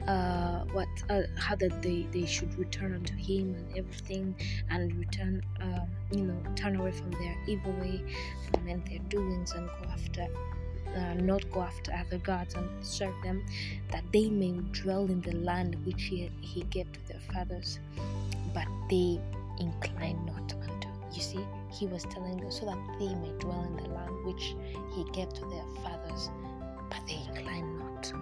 uh, 0.06 0.64
what 0.72 0.88
uh, 1.08 1.22
how 1.38 1.54
that 1.56 1.82
they, 1.82 2.06
they 2.12 2.26
should 2.26 2.56
return 2.58 2.94
unto 2.94 3.14
him 3.14 3.54
and 3.54 3.78
everything 3.78 4.34
and 4.70 4.94
return 4.96 5.42
um, 5.60 5.88
you 6.12 6.22
know 6.22 6.36
turn 6.56 6.76
away 6.76 6.92
from 6.92 7.10
their 7.12 7.36
evil 7.46 7.72
way 7.72 8.02
and 8.68 8.86
their 8.86 8.98
doings 9.08 9.52
and 9.52 9.66
go 9.68 9.88
after 9.90 10.26
uh, 10.96 11.14
not 11.14 11.50
go 11.50 11.62
after 11.62 11.92
other 11.92 12.18
gods 12.18 12.54
and 12.54 12.68
serve 12.84 13.14
them 13.22 13.44
that 13.90 14.04
they 14.12 14.28
may 14.28 14.52
dwell 14.72 15.06
in 15.06 15.20
the 15.22 15.34
land 15.36 15.76
which 15.84 16.04
he, 16.04 16.30
he 16.40 16.62
gave 16.64 16.90
to 16.92 17.00
their 17.08 17.20
fathers 17.32 17.80
but 18.52 18.66
they 18.90 19.18
incline 19.58 20.24
not 20.26 20.52
unto 20.68 20.88
you 21.12 21.22
see 21.22 21.40
he 21.70 21.86
was 21.86 22.04
telling 22.04 22.36
them 22.36 22.50
so 22.50 22.66
that 22.66 22.78
they 22.98 23.12
may 23.14 23.32
dwell 23.38 23.64
in 23.64 23.76
the 23.76 23.88
land 23.90 24.24
which 24.24 24.54
he 24.94 25.04
gave 25.12 25.32
to 25.32 25.40
their 25.46 25.64
fathers 25.82 26.30
but 26.90 27.00
they 27.06 27.20
incline 27.28 27.78
not 27.78 28.12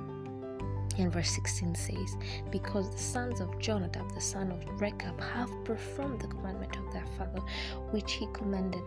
and 0.98 1.12
verse 1.12 1.30
16 1.30 1.74
says, 1.74 2.16
Because 2.50 2.90
the 2.90 2.98
sons 2.98 3.40
of 3.40 3.58
Jonadab, 3.58 4.12
the 4.14 4.20
son 4.20 4.50
of 4.50 4.80
Rechab, 4.80 5.20
have 5.20 5.50
performed 5.64 6.20
the 6.20 6.28
commandment 6.28 6.76
of 6.76 6.92
their 6.92 7.06
father, 7.18 7.40
which 7.90 8.12
he 8.12 8.26
commanded 8.32 8.82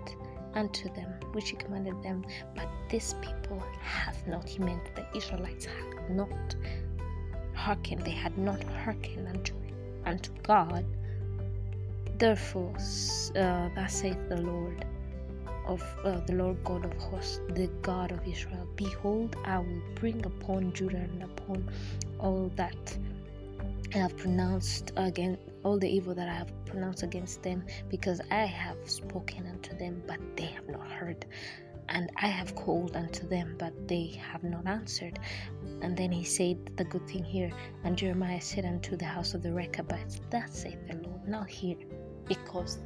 unto 0.53 0.93
them, 0.93 1.11
which 1.33 1.49
he 1.49 1.55
commanded 1.57 2.01
them, 2.01 2.25
but 2.55 2.67
this 2.89 3.15
people 3.21 3.61
hath 3.81 4.25
not. 4.27 4.47
He 4.47 4.59
meant 4.59 4.95
the 4.95 5.05
Israelites 5.15 5.65
had 5.65 6.09
not 6.09 6.55
hearkened, 7.53 8.01
they 8.01 8.11
had 8.11 8.37
not 8.37 8.63
hearkened 8.63 9.27
unto, 9.27 9.53
unto 10.05 10.31
God. 10.43 10.85
Therefore, 12.17 12.73
uh, 12.75 13.69
thus 13.75 13.93
saith 13.93 14.29
the 14.29 14.41
Lord 14.41 14.85
of 15.65 15.81
uh, 16.03 16.19
the 16.21 16.33
Lord 16.33 16.63
God 16.63 16.85
of 16.85 16.93
hosts, 16.93 17.39
the 17.49 17.67
God 17.81 18.11
of 18.11 18.25
Israel. 18.27 18.67
Behold, 18.75 19.35
I 19.45 19.59
will 19.59 19.81
bring 19.95 20.25
upon 20.25 20.73
Judah 20.73 20.97
and 20.97 21.23
upon 21.23 21.69
all 22.19 22.51
that 22.55 22.97
I 23.93 23.99
have 23.99 24.17
pronounced 24.17 24.91
against 24.97 25.41
all 25.63 25.79
the 25.79 25.89
evil 25.89 26.13
that 26.13 26.29
I 26.29 26.33
have 26.33 26.51
pronounced 26.65 27.01
against 27.01 27.41
them, 27.41 27.63
because 27.89 28.21
I 28.29 28.45
have 28.45 28.77
spoken 28.85 29.47
unto 29.47 29.75
them, 29.77 30.03
but 30.05 30.19
they 30.35 30.45
have 30.45 30.67
not 30.69 30.85
heard. 30.87 31.25
And 31.89 32.11
I 32.17 32.27
have 32.27 32.55
called 32.55 32.95
unto 32.95 33.27
them, 33.27 33.55
but 33.57 33.87
they 33.87 34.19
have 34.31 34.43
not 34.43 34.67
answered. 34.67 35.19
And 35.81 35.95
then 35.95 36.11
he 36.11 36.23
said 36.23 36.57
the 36.77 36.83
good 36.83 37.07
thing 37.07 37.23
here. 37.23 37.51
And 37.83 37.97
Jeremiah 37.97 38.41
said 38.41 38.65
unto 38.65 38.95
the 38.95 39.05
house 39.05 39.33
of 39.33 39.43
the 39.43 39.53
Rechabites, 39.53 40.21
Thus 40.29 40.51
saith 40.51 40.87
the 40.87 40.95
Lord, 40.95 41.27
now 41.27 41.43
hear, 41.43 41.77
because 42.27 42.79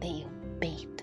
they 0.00 0.24
obeyed 0.56 1.02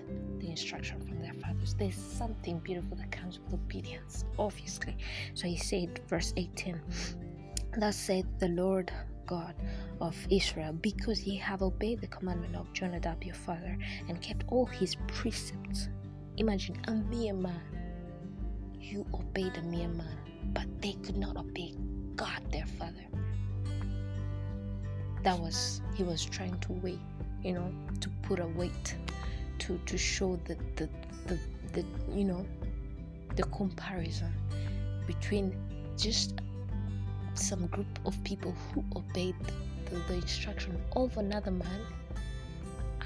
instruction 0.52 1.00
from 1.00 1.20
their 1.20 1.34
fathers. 1.34 1.74
There's 1.74 1.96
something 1.96 2.58
beautiful 2.60 2.96
that 2.98 3.10
comes 3.10 3.40
with 3.40 3.54
obedience, 3.54 4.24
obviously. 4.38 4.96
So 5.34 5.48
he 5.48 5.56
said, 5.56 6.00
verse 6.08 6.32
18, 6.36 6.80
Thus 7.78 7.96
said 7.96 8.26
the 8.38 8.48
Lord 8.48 8.92
God 9.26 9.54
of 10.00 10.14
Israel, 10.30 10.74
because 10.74 11.24
ye 11.24 11.36
have 11.36 11.62
obeyed 11.62 12.00
the 12.00 12.06
commandment 12.06 12.54
of 12.54 12.72
Jonadab 12.72 13.24
your 13.24 13.34
father, 13.34 13.76
and 14.08 14.20
kept 14.20 14.44
all 14.48 14.66
his 14.66 14.96
precepts. 15.06 15.88
Imagine 16.36 16.76
a 16.86 16.92
mere 16.92 17.34
man. 17.34 17.62
You 18.78 19.06
obeyed 19.14 19.56
a 19.56 19.62
mere 19.62 19.88
man, 19.88 20.18
but 20.52 20.66
they 20.82 20.92
could 21.04 21.16
not 21.16 21.36
obey 21.36 21.74
God 22.14 22.42
their 22.52 22.66
father. 22.66 23.06
That 25.22 25.38
was, 25.38 25.80
he 25.94 26.02
was 26.02 26.24
trying 26.24 26.58
to 26.60 26.72
weigh, 26.72 26.98
you 27.42 27.54
know, 27.54 27.72
to 28.00 28.08
put 28.22 28.38
a 28.38 28.46
weight 28.46 28.96
to 29.62 29.78
to 29.86 29.96
show 29.96 30.38
the 30.44 30.56
the 30.76 30.88
the, 31.26 31.38
the 31.72 31.84
you 32.12 32.24
know 32.24 32.44
the 33.36 33.44
comparison 33.44 34.32
between 35.06 35.54
just 35.96 36.40
some 37.34 37.66
group 37.68 37.98
of 38.04 38.22
people 38.24 38.54
who 38.72 38.84
obeyed 38.96 39.36
the, 39.86 39.96
the 40.08 40.14
instruction 40.14 40.76
of 40.96 41.16
another 41.16 41.50
man 41.50 41.80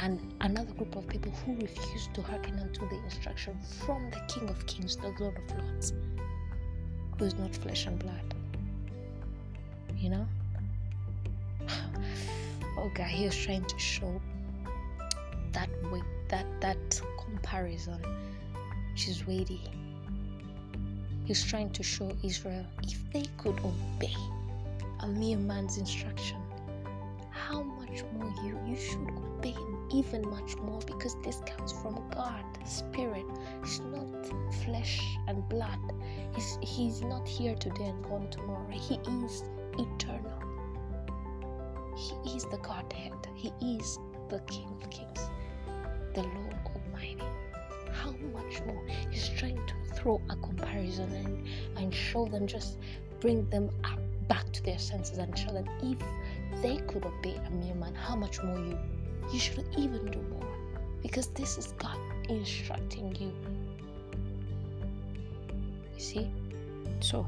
and 0.00 0.20
another 0.40 0.72
group 0.72 0.94
of 0.96 1.06
people 1.08 1.32
who 1.44 1.54
refused 1.56 2.12
to 2.14 2.22
hearken 2.22 2.58
unto 2.58 2.88
the 2.88 2.96
instruction 3.04 3.56
from 3.84 4.10
the 4.10 4.20
King 4.28 4.48
of 4.48 4.66
Kings, 4.66 4.96
the 4.96 5.14
Lord 5.18 5.36
of 5.38 5.58
Lords, 5.58 5.92
who 7.18 7.24
is 7.24 7.34
not 7.36 7.54
flesh 7.54 7.86
and 7.86 7.98
blood. 7.98 8.34
You 9.96 10.10
know? 10.10 10.26
Oh 12.78 12.90
God, 12.94 13.06
he 13.06 13.24
was 13.24 13.34
trying 13.34 13.64
to 13.64 13.78
show 13.78 14.20
that 15.52 15.70
way, 15.90 16.02
that 16.28 16.46
that 16.60 17.00
comparison. 17.24 18.00
She's 18.94 19.26
weighty. 19.26 19.60
He's 21.24 21.44
trying 21.44 21.70
to 21.70 21.82
show 21.82 22.10
Israel 22.22 22.64
if 22.82 22.98
they 23.12 23.24
could 23.36 23.58
obey 23.60 24.14
a 25.00 25.06
mere 25.08 25.36
man's 25.36 25.76
instruction, 25.76 26.38
how 27.30 27.62
much 27.62 28.04
more 28.14 28.32
you 28.44 28.58
you 28.66 28.76
should 28.76 29.08
obey 29.10 29.50
him 29.50 29.76
even 29.92 30.28
much 30.30 30.56
more 30.56 30.80
because 30.86 31.16
this 31.22 31.40
comes 31.46 31.72
from 31.72 31.94
God, 32.10 32.44
Spirit. 32.64 33.24
It's 33.62 33.80
not 33.80 34.26
flesh 34.64 35.00
and 35.28 35.48
blood. 35.48 35.78
He's 36.34 36.58
he's 36.60 37.02
not 37.02 37.26
here 37.26 37.54
today 37.54 37.86
and 37.86 38.02
gone 38.04 38.28
tomorrow. 38.30 38.70
He 38.70 38.94
is 39.24 39.44
eternal. 39.78 40.42
He 41.96 42.36
is 42.36 42.44
the 42.46 42.58
Godhead. 42.58 43.12
He 43.34 43.52
is 43.76 43.98
the 44.28 44.40
King 44.40 44.68
of 44.82 44.90
Kings, 44.90 45.30
the 46.16 46.22
Lord 46.22 46.56
Almighty. 46.74 47.22
How 47.92 48.12
much 48.32 48.62
more? 48.64 48.82
He's 49.10 49.28
trying 49.28 49.60
to 49.66 49.74
throw 49.94 50.20
a 50.30 50.36
comparison 50.36 51.12
and, 51.12 51.46
and 51.76 51.94
show 51.94 52.24
them, 52.24 52.46
just 52.46 52.78
bring 53.20 53.48
them 53.50 53.68
up 53.84 54.00
back 54.26 54.50
to 54.52 54.62
their 54.64 54.78
senses 54.78 55.18
and 55.18 55.38
show 55.38 55.52
them 55.52 55.68
if 55.82 55.98
they 56.62 56.78
could 56.88 57.04
obey 57.04 57.36
a 57.46 57.50
mere 57.50 57.74
man, 57.74 57.94
how 57.94 58.16
much 58.16 58.42
more 58.42 58.58
you 58.58 58.78
you 59.32 59.38
should 59.38 59.66
even 59.76 60.04
do 60.06 60.20
more. 60.30 60.56
Because 61.02 61.26
this 61.28 61.58
is 61.58 61.72
God 61.78 61.98
instructing 62.28 63.14
you. 63.20 63.32
You 65.94 66.00
see? 66.00 66.30
So 67.00 67.26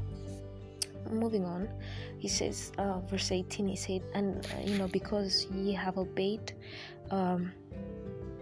moving 1.11 1.45
on, 1.45 1.69
he 2.17 2.27
says, 2.27 2.71
uh, 2.77 2.99
verse 3.01 3.31
18, 3.31 3.67
he 3.67 3.75
said, 3.75 4.01
and 4.13 4.45
uh, 4.45 4.61
you 4.65 4.77
know, 4.77 4.87
because 4.87 5.45
ye 5.53 5.73
have 5.73 5.97
obeyed, 5.97 6.53
um, 7.11 7.51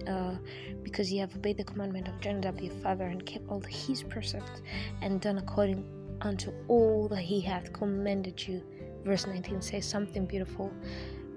uh, 0.08 0.36
because 0.84 1.12
ye 1.12 1.20
have 1.20 1.36
obeyed 1.36 1.58
the 1.58 1.64
commandment 1.64 2.08
of 2.08 2.20
Jonadab 2.22 2.60
your 2.60 2.74
father 2.76 3.06
and 3.06 3.26
kept 3.26 3.48
all 3.50 3.62
his 3.62 4.04
precepts 4.04 4.62
and 5.02 5.22
done 5.22 5.38
according 5.38 5.86
unto 6.22 6.52
all 6.68 7.08
that 7.10 7.22
he 7.22 7.42
hath 7.42 7.74
commanded 7.74 8.48
you. 8.48 8.64
Verse 9.04 9.28
19 9.28 9.62
says 9.62 9.86
something 9.86 10.26
beautiful. 10.26 10.72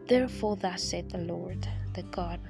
Therefore, 0.07 0.57
thus 0.57 0.83
saith 0.83 1.11
the 1.11 1.19
Lord, 1.19 1.69
the 1.95 2.03
God, 2.05 2.41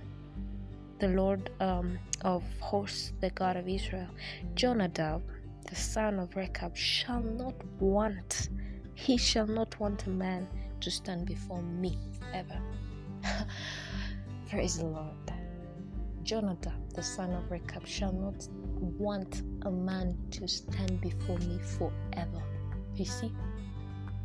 the 0.98 1.08
Lord 1.08 1.50
um, 1.60 1.98
of 2.22 2.42
hosts, 2.60 3.12
the 3.20 3.30
God 3.30 3.56
of 3.56 3.68
Israel, 3.68 4.08
Jonadab, 4.54 5.22
the 5.68 5.76
son 5.76 6.18
of 6.18 6.34
Rechab, 6.36 6.76
shall 6.76 7.20
not 7.22 7.54
want, 7.78 8.48
he 8.94 9.16
shall 9.16 9.46
not 9.46 9.78
want 9.78 10.06
a 10.06 10.10
man 10.10 10.48
to 10.80 10.90
stand 10.90 11.26
before 11.26 11.62
me 11.62 11.98
ever. 12.32 12.60
Praise 14.50 14.78
the 14.78 14.86
Lord. 14.86 15.39
Jonadab, 16.22 16.72
the 16.94 17.02
son 17.02 17.32
of 17.32 17.50
Rechab, 17.50 17.86
shall 17.86 18.12
not 18.12 18.48
want 18.98 19.42
a 19.62 19.70
man 19.70 20.16
to 20.32 20.46
stand 20.46 21.00
before 21.00 21.38
me 21.38 21.58
forever. 21.58 22.42
You 22.94 23.04
see, 23.04 23.32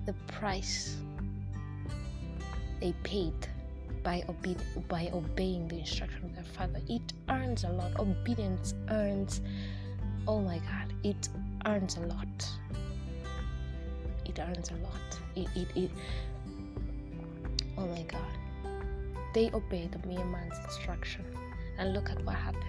the 0.05 0.13
price 0.27 0.97
they 2.79 2.93
paid 3.03 3.33
by, 4.03 4.23
obe- 4.29 4.87
by 4.87 5.09
obeying 5.13 5.67
the 5.67 5.79
instruction 5.79 6.25
of 6.25 6.35
their 6.35 6.43
father. 6.43 6.79
It 6.87 7.13
earns 7.29 7.63
a 7.63 7.69
lot. 7.69 7.99
Obedience 7.99 8.73
earns, 8.89 9.41
oh 10.27 10.39
my 10.41 10.59
God, 10.59 10.93
it 11.03 11.29
earns 11.65 11.97
a 11.97 12.01
lot. 12.01 12.49
It 14.25 14.39
earns 14.39 14.69
a 14.71 14.75
lot. 14.75 15.19
It, 15.35 15.47
it, 15.55 15.67
it, 15.75 15.91
oh 17.77 17.87
my 17.87 18.03
God. 18.03 18.21
They 19.33 19.49
obeyed 19.51 19.91
the 19.91 20.07
mere 20.07 20.23
man's 20.25 20.57
instruction. 20.63 21.25
And 21.77 21.93
look 21.93 22.09
at 22.09 22.23
what 22.23 22.35
happened. 22.35 22.63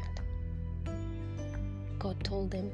God 1.98 2.22
told 2.24 2.50
them, 2.50 2.70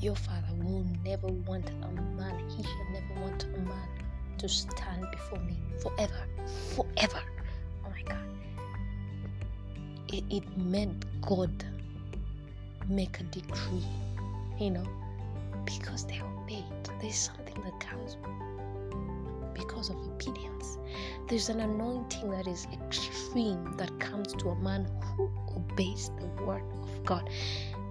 Your 0.00 0.16
father 0.16 0.54
will 0.58 0.86
never 1.04 1.28
want 1.28 1.70
a 1.70 1.88
man. 2.16 2.48
He 2.48 2.62
shall 2.62 2.86
never 2.92 3.20
want 3.20 3.44
a 3.44 3.58
man 3.58 3.88
to 4.38 4.48
stand 4.48 5.06
before 5.10 5.38
me 5.40 5.56
forever. 5.80 6.26
Forever. 6.74 7.22
Oh 7.84 7.90
my 7.90 8.02
God. 8.02 8.24
It, 10.12 10.24
it 10.30 10.58
meant 10.58 11.04
God 11.22 11.64
make 12.88 13.20
a 13.20 13.24
decree, 13.24 13.84
you 14.58 14.70
know, 14.70 14.86
because 15.64 16.04
they 16.04 16.20
obeyed. 16.20 16.64
There's 17.00 17.16
something 17.16 17.60
that 17.64 17.78
comes 17.80 18.16
because 19.54 19.90
of 19.90 19.96
obedience. 19.96 20.78
There's 21.28 21.48
an 21.48 21.60
anointing 21.60 22.30
that 22.30 22.46
is 22.46 22.66
extreme 22.72 23.74
that 23.76 23.98
comes 24.00 24.32
to 24.34 24.50
a 24.50 24.56
man 24.56 24.86
who 25.16 25.30
obeys 25.56 26.10
the 26.18 26.44
word 26.44 26.62
of 26.82 27.04
God. 27.04 27.28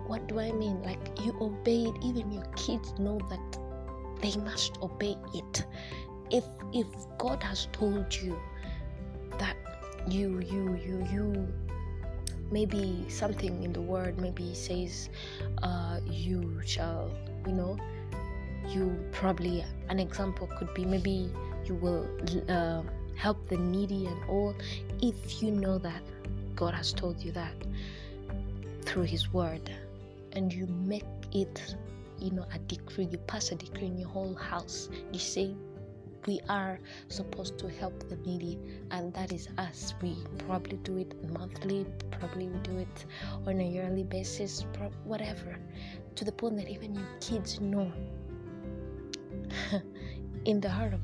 What 0.07 0.27
do 0.27 0.39
I 0.39 0.51
mean? 0.51 0.81
Like 0.83 0.99
you 1.23 1.35
obey 1.39 1.83
it, 1.83 1.95
even 2.03 2.31
your 2.31 2.45
kids 2.55 2.93
know 2.99 3.19
that 3.29 3.57
they 4.21 4.35
must 4.41 4.77
obey 4.81 5.15
it. 5.33 5.65
If 6.29 6.45
if 6.73 6.87
God 7.17 7.41
has 7.43 7.67
told 7.71 8.13
you 8.15 8.37
that 9.37 9.55
you 10.07 10.39
you 10.39 10.75
you 10.75 11.07
you 11.11 11.47
maybe 12.51 13.05
something 13.07 13.63
in 13.63 13.71
the 13.71 13.81
word 13.81 14.19
maybe 14.19 14.53
says 14.53 15.09
uh, 15.63 15.99
you 16.05 16.61
shall 16.65 17.09
you 17.45 17.53
know 17.53 17.77
you 18.67 19.03
probably 19.11 19.63
an 19.89 19.99
example 19.99 20.47
could 20.57 20.71
be 20.73 20.85
maybe 20.85 21.31
you 21.65 21.75
will 21.75 22.07
uh, 22.49 22.83
help 23.15 23.47
the 23.47 23.57
needy 23.57 24.05
and 24.05 24.29
all 24.29 24.55
if 25.01 25.41
you 25.41 25.51
know 25.51 25.77
that 25.77 26.01
god 26.55 26.73
has 26.73 26.91
told 26.93 27.19
you 27.21 27.31
that 27.31 27.53
through 28.91 29.03
his 29.03 29.31
word. 29.31 29.71
And 30.33 30.51
you 30.51 30.67
make 30.67 31.05
it 31.31 31.75
you 32.19 32.31
know 32.31 32.45
a 32.53 32.59
decree. 32.59 33.07
You 33.11 33.17
pass 33.19 33.51
a 33.51 33.55
decree 33.55 33.87
in 33.87 33.97
your 33.97 34.09
whole 34.09 34.35
house. 34.35 34.89
You 35.11 35.19
say 35.19 35.55
we 36.27 36.39
are 36.49 36.77
supposed 37.07 37.57
to 37.57 37.67
help 37.67 38.07
the 38.09 38.15
needy 38.17 38.59
and 38.91 39.13
that 39.13 39.31
is 39.31 39.47
us. 39.57 39.93
We 40.01 40.15
probably 40.45 40.77
do 40.77 40.97
it 40.97 41.15
monthly 41.31 41.85
probably 42.11 42.47
we 42.47 42.59
do 42.59 42.77
it 42.77 43.05
on 43.47 43.59
a 43.59 43.63
yearly 43.63 44.03
basis 44.03 44.65
whatever. 45.05 45.57
To 46.15 46.25
the 46.25 46.31
point 46.31 46.57
that 46.57 46.69
even 46.69 46.93
your 46.93 47.07
kids 47.21 47.59
know 47.59 47.91
in 50.45 50.59
the 50.59 50.69
heart 50.69 50.93
of 50.93 50.99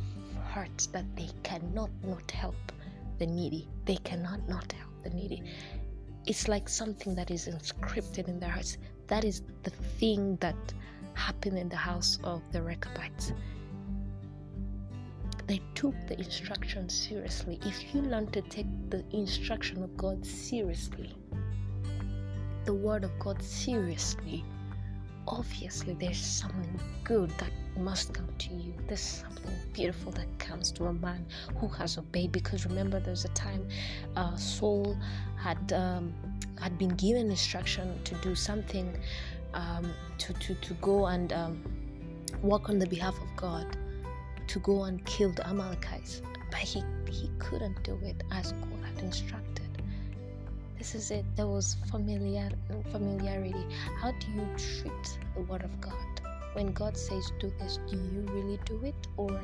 hearts 0.58 0.88
that 0.88 1.06
they 1.16 1.30
cannot 1.44 1.92
not 2.04 2.32
help 2.32 2.72
the 3.20 3.28
needy. 3.28 3.68
They 3.86 3.98
cannot 3.98 4.42
not 4.50 4.72
help 4.72 4.94
the 5.04 5.12
needy. 5.12 5.44
It's 6.26 6.48
like 6.48 6.68
something 6.68 7.14
that 7.16 7.30
is 7.30 7.48
inscripted 7.48 8.28
in 8.28 8.40
their 8.40 8.50
hearts. 8.50 8.78
That 9.06 9.24
is 9.24 9.44
the 9.64 9.70
thing 10.00 10.38
that 10.38 10.62
happened 11.14 11.58
in 11.60 11.70
the 11.70 11.82
house 11.92 12.18
of 12.24 12.42
the 12.52 12.62
rechabites. 12.62 13.34
They 15.46 15.62
took 15.76 15.96
the 16.08 16.18
instruction 16.18 16.90
seriously. 16.90 17.60
If 17.64 17.94
you 17.94 18.02
learn 18.02 18.28
to 18.32 18.42
take 18.42 18.72
the 18.90 19.04
instruction 19.12 19.84
of 19.84 19.96
God 19.96 20.26
seriously, 20.26 21.16
the 22.66 22.74
word 22.74 23.04
of 23.04 23.12
God 23.20 23.42
seriously, 23.44 24.44
obviously 25.28 25.94
there's 25.94 26.26
something 26.42 26.80
good 27.04 27.30
that 27.38 27.54
must 27.78 28.14
come 28.14 28.28
to 28.38 28.54
you. 28.54 28.74
There's 28.88 29.00
something 29.00 29.52
beautiful 29.74 30.12
that 30.14 30.28
comes 30.40 30.72
to 30.74 30.86
a 30.86 30.94
man 30.94 31.26
who 31.58 31.68
has 31.70 31.98
obeyed. 31.98 32.32
Because 32.32 32.66
remember, 32.66 33.00
there's 33.00 33.26
a 33.26 33.30
time 33.30 33.68
uh, 34.16 34.36
Saul 34.36 34.98
had 35.38 35.74
um, 35.74 36.14
had 36.60 36.78
been 36.78 36.96
given 36.96 37.30
instruction 37.30 38.00
to 38.04 38.16
do 38.16 38.36
something, 38.36 38.98
um, 39.54 39.94
to 40.20 40.34
to 40.34 40.56
to 40.56 40.74
go 40.76 41.08
and 41.08 41.34
um, 41.34 41.64
work 42.42 42.70
on 42.70 42.80
the 42.80 42.88
behalf 42.88 43.16
of 43.16 43.36
God 43.36 43.78
to 44.48 44.60
go 44.60 44.84
and 44.84 45.06
kill 45.06 45.32
the 45.32 45.48
Amalekites, 45.48 46.22
but 46.50 46.60
he, 46.60 46.84
he 47.10 47.30
couldn't 47.38 47.84
do 47.84 48.00
it 48.04 48.24
as 48.32 48.54
God 48.54 48.80
had 48.84 49.04
instructed. 49.04 49.68
This 50.78 50.96
is 50.96 51.12
it. 51.12 51.26
There 51.36 51.48
was 51.48 51.76
familiar, 51.90 52.50
familiarity. 52.92 53.66
How 54.00 54.12
do 54.12 54.28
you 54.32 54.48
treat 54.58 55.20
the 55.36 55.42
Word 55.42 55.64
of 55.64 55.82
God? 55.82 56.17
When 56.58 56.74
God 56.74 56.98
says 56.98 57.32
do 57.40 57.54
this, 57.60 57.80
do 57.88 57.98
you 57.98 58.22
really 58.34 58.60
do 58.66 58.84
it? 58.84 58.96
Or 59.16 59.40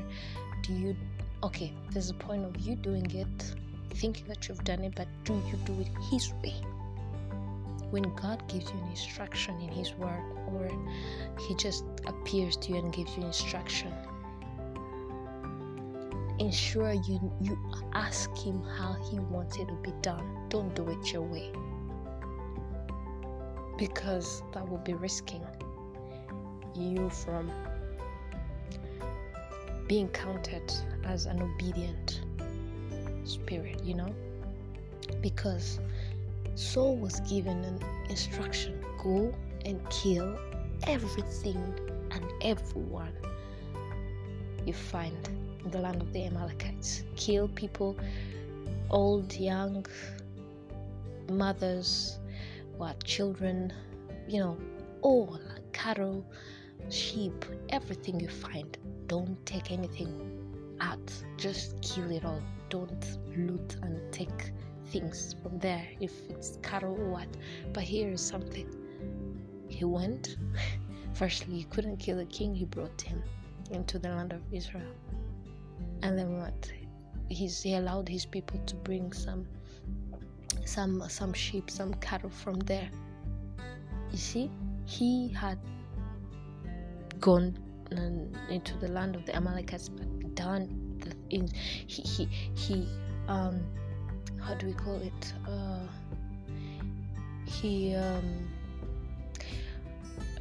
do 0.63 0.73
you, 0.73 0.95
okay, 1.43 1.71
there's 1.91 2.09
a 2.09 2.15
point 2.15 2.43
of 2.43 2.59
you 2.59 2.75
doing 2.75 3.05
it, 3.11 3.55
thinking 3.91 4.27
that 4.29 4.47
you've 4.47 4.63
done 4.63 4.83
it, 4.83 4.95
but 4.95 5.07
do 5.23 5.33
you 5.33 5.57
do 5.63 5.79
it 5.79 5.89
His 6.09 6.33
way? 6.43 6.55
when 7.91 8.11
God 8.15 8.41
gives 8.47 8.71
you 8.71 8.79
an 8.79 8.87
instruction 8.89 9.61
in 9.61 9.69
His 9.69 9.93
Word, 9.93 10.23
or 10.47 10.67
He 11.47 11.53
just 11.53 11.83
appears 12.07 12.57
to 12.57 12.71
you 12.71 12.77
and 12.77 12.91
gives 12.91 13.15
you 13.15 13.23
instruction, 13.23 13.93
ensure 16.39 16.93
you 16.93 17.31
you 17.39 17.55
ask 17.93 18.35
Him 18.35 18.63
how 18.79 18.93
He 19.11 19.19
wants 19.19 19.57
it 19.57 19.67
to 19.67 19.75
be 19.83 19.93
done. 20.01 20.49
Don't 20.49 20.73
do 20.73 20.89
it 20.89 21.13
your 21.13 21.21
way, 21.21 21.51
because 23.77 24.41
that 24.53 24.67
will 24.67 24.79
be 24.79 24.95
risking 24.95 25.45
you 26.75 27.09
from 27.09 27.51
being 29.87 30.07
counted 30.09 30.73
as 31.03 31.25
an 31.25 31.41
obedient 31.41 32.21
spirit, 33.23 33.83
you 33.83 33.93
know? 33.93 34.13
Because 35.21 35.79
Saul 36.55 36.97
was 36.97 37.19
given 37.21 37.63
an 37.63 37.79
instruction 38.09 38.79
go 39.03 39.33
and 39.65 39.79
kill 39.89 40.37
everything 40.87 41.61
and 42.11 42.25
everyone 42.41 43.13
you 44.65 44.73
find 44.73 45.17
in 45.63 45.71
the 45.71 45.79
land 45.79 46.01
of 46.01 46.13
the 46.13 46.25
Amalekites. 46.25 47.03
Kill 47.15 47.47
people, 47.49 47.97
old, 48.89 49.33
young, 49.33 49.85
mothers, 51.29 52.19
what, 52.77 53.03
children, 53.03 53.73
you 54.27 54.39
know, 54.39 54.57
all 55.01 55.39
cattle, 55.73 56.25
sheep, 56.89 57.45
everything 57.69 58.19
you 58.19 58.29
find. 58.29 58.77
Don't 59.07 59.43
take 59.45 59.71
anything 59.71 60.75
out, 60.79 61.11
just 61.37 61.81
kill 61.81 62.11
it 62.11 62.25
all. 62.25 62.41
Don't 62.69 63.17
loot 63.35 63.75
and 63.81 64.11
take 64.11 64.51
things 64.87 65.35
from 65.41 65.59
there 65.59 65.87
if 65.99 66.11
it's 66.29 66.57
cattle 66.61 66.95
or 66.99 67.09
what. 67.09 67.27
But 67.73 67.83
here 67.83 68.09
is 68.11 68.21
something. 68.21 68.67
He 69.67 69.85
went. 69.85 70.37
Firstly, 71.13 71.55
he 71.55 71.63
couldn't 71.65 71.97
kill 71.97 72.17
the 72.17 72.25
king, 72.25 72.55
he 72.55 72.65
brought 72.65 73.01
him 73.01 73.21
into 73.71 73.99
the 73.99 74.09
land 74.09 74.33
of 74.33 74.41
Israel. 74.51 74.93
And 76.01 76.17
then 76.17 76.39
what? 76.39 76.71
He's, 77.29 77.61
he 77.61 77.75
allowed 77.75 78.09
his 78.09 78.25
people 78.25 78.59
to 78.65 78.75
bring 78.75 79.13
some 79.13 79.47
some 80.65 81.07
some 81.09 81.33
sheep, 81.33 81.69
some 81.69 81.93
cattle 81.95 82.29
from 82.29 82.59
there. 82.61 82.89
You 84.11 84.17
see, 84.17 84.49
he 84.85 85.29
had 85.29 85.57
gone 87.23 87.57
into 88.49 88.77
the 88.79 88.87
land 88.89 89.15
of 89.15 89.25
the 89.25 89.33
Amalekites, 89.35 89.87
but 89.87 90.35
done 90.35 90.67
the 90.99 91.11
in 91.29 91.47
he 91.87 92.01
he 92.01 92.25
he 92.53 92.87
um 93.29 93.63
how 94.41 94.53
do 94.55 94.67
we 94.67 94.73
call 94.73 95.01
it? 95.01 95.33
Uh, 95.47 95.87
he 97.45 97.95
um, 97.95 98.47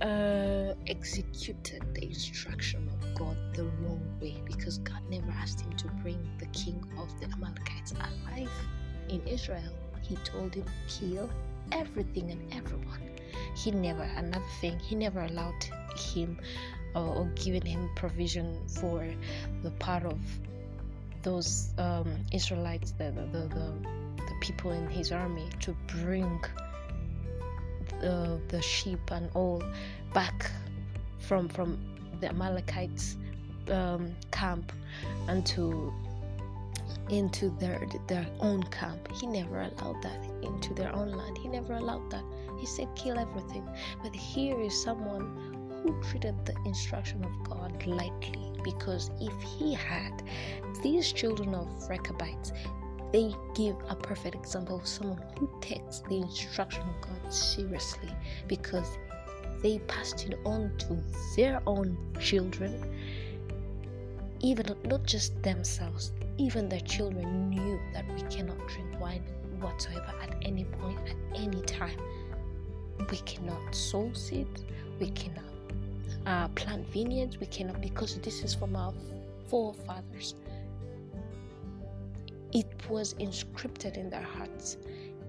uh, 0.01 0.75
executed 0.89 1.85
the 1.95 2.05
instruction 2.05 2.89
of 2.89 3.15
God 3.15 3.37
the 3.55 3.65
wrong 3.65 4.03
way 4.21 4.43
because 4.45 4.79
God 4.79 5.01
never 5.09 5.31
asked 5.31 5.61
him 5.61 5.73
to 5.77 5.89
bring 6.03 6.19
the 6.39 6.47
king 6.47 6.85
of 6.99 7.09
the 7.21 7.27
Amalekites 7.27 7.93
alive 7.93 8.51
in 9.09 9.23
Israel. 9.27 9.73
He 10.01 10.17
told 10.17 10.55
him, 10.55 10.65
kill 10.89 11.31
everything 11.71 12.33
and 12.33 12.53
everyone. 12.53 13.12
He 13.55 13.71
never, 13.71 14.03
another 14.03 14.45
thing, 14.61 14.79
he 14.79 14.95
never 14.95 15.21
allowed 15.21 15.65
him 15.97 16.39
or, 16.95 17.03
or 17.03 17.25
given 17.35 17.65
him 17.65 17.91
provision 17.97 18.59
for 18.67 19.07
the 19.63 19.71
part 19.73 20.05
of 20.05 20.19
those 21.23 21.73
um, 21.79 22.17
Israelites, 22.33 22.93
the, 22.93 23.11
the, 23.13 23.23
the, 23.23 23.49
the, 23.49 23.83
people 24.41 24.73
in 24.73 24.89
his 24.89 25.13
army, 25.13 25.49
to 25.61 25.77
bring 25.87 26.41
the, 28.01 28.41
the 28.49 28.61
sheep 28.61 29.11
and 29.13 29.31
all 29.35 29.63
back 30.13 30.51
from 31.21 31.49
from 31.49 31.79
the 32.21 32.29
Amalekites 32.29 33.17
um, 33.71 34.15
camp 34.33 34.73
and 35.29 35.47
to 35.47 35.93
into 37.13 37.51
their 37.61 37.87
their 38.09 38.27
own 38.41 38.63
camp. 38.65 39.07
He 39.13 39.27
never 39.27 39.61
allowed 39.61 40.03
that 40.03 40.21
into 40.43 40.73
their 40.73 40.95
own 40.97 41.13
land. 41.13 41.37
He 41.37 41.49
never 41.49 41.75
allowed 41.75 42.11
that. 42.11 42.25
He 42.59 42.67
said 42.67 42.89
kill 42.97 43.19
everything. 43.19 43.69
But 44.03 44.17
here 44.17 44.59
is 44.61 44.83
someone 44.83 45.61
who 45.83 46.01
treated 46.03 46.35
the 46.47 46.57
instruction 46.65 47.23
of 47.25 47.33
God 47.45 47.87
lightly 47.87 48.53
because 48.65 49.11
if 49.21 49.33
he 49.43 49.75
had 49.75 50.23
these 50.83 51.13
children 51.13 51.55
of 51.55 51.69
Rechabites, 51.89 52.53
they 53.13 53.35
give 53.55 53.77
a 53.91 53.95
perfect 53.95 54.35
example 54.35 54.77
of 54.77 54.87
someone 54.87 55.23
who 55.39 55.51
takes 55.61 56.01
the 56.09 56.17
instruction 56.17 56.83
of 56.83 57.01
God 57.03 57.33
seriously 57.33 58.09
because 58.49 58.97
they 59.63 59.81
passed 59.81 60.25
it 60.27 60.39
on 60.45 60.73
to 60.79 60.99
their 61.37 61.61
own 61.67 61.97
children, 62.19 62.73
even 64.41 64.75
not 64.87 65.05
just 65.05 65.41
themselves, 65.43 66.13
even 66.39 66.69
their 66.69 66.81
children 66.81 67.51
knew 67.51 67.81
that 67.93 68.05
we 68.13 68.23
cannot 68.23 68.59
drink 68.69 69.01
wine 69.01 69.23
whatsoever 69.61 70.13
at 70.23 70.35
any 70.43 70.65
point, 70.65 70.99
at 71.09 71.41
any 71.41 71.61
time. 71.63 71.99
We 73.11 73.19
cannot 73.19 73.75
sow 73.75 74.13
seeds, 74.13 74.65
we 74.99 75.11
cannot 75.11 75.45
uh, 76.27 76.49
plant 76.49 76.87
vineyards. 76.89 77.39
We 77.39 77.47
cannot 77.47 77.81
because 77.81 78.17
this 78.19 78.43
is 78.43 78.55
from 78.55 78.77
our 78.77 78.93
forefathers. 79.49 80.35
It 82.53 82.71
was 82.89 83.15
inscripted 83.15 83.97
in 83.97 84.11
their 84.11 84.23
hearts, 84.23 84.77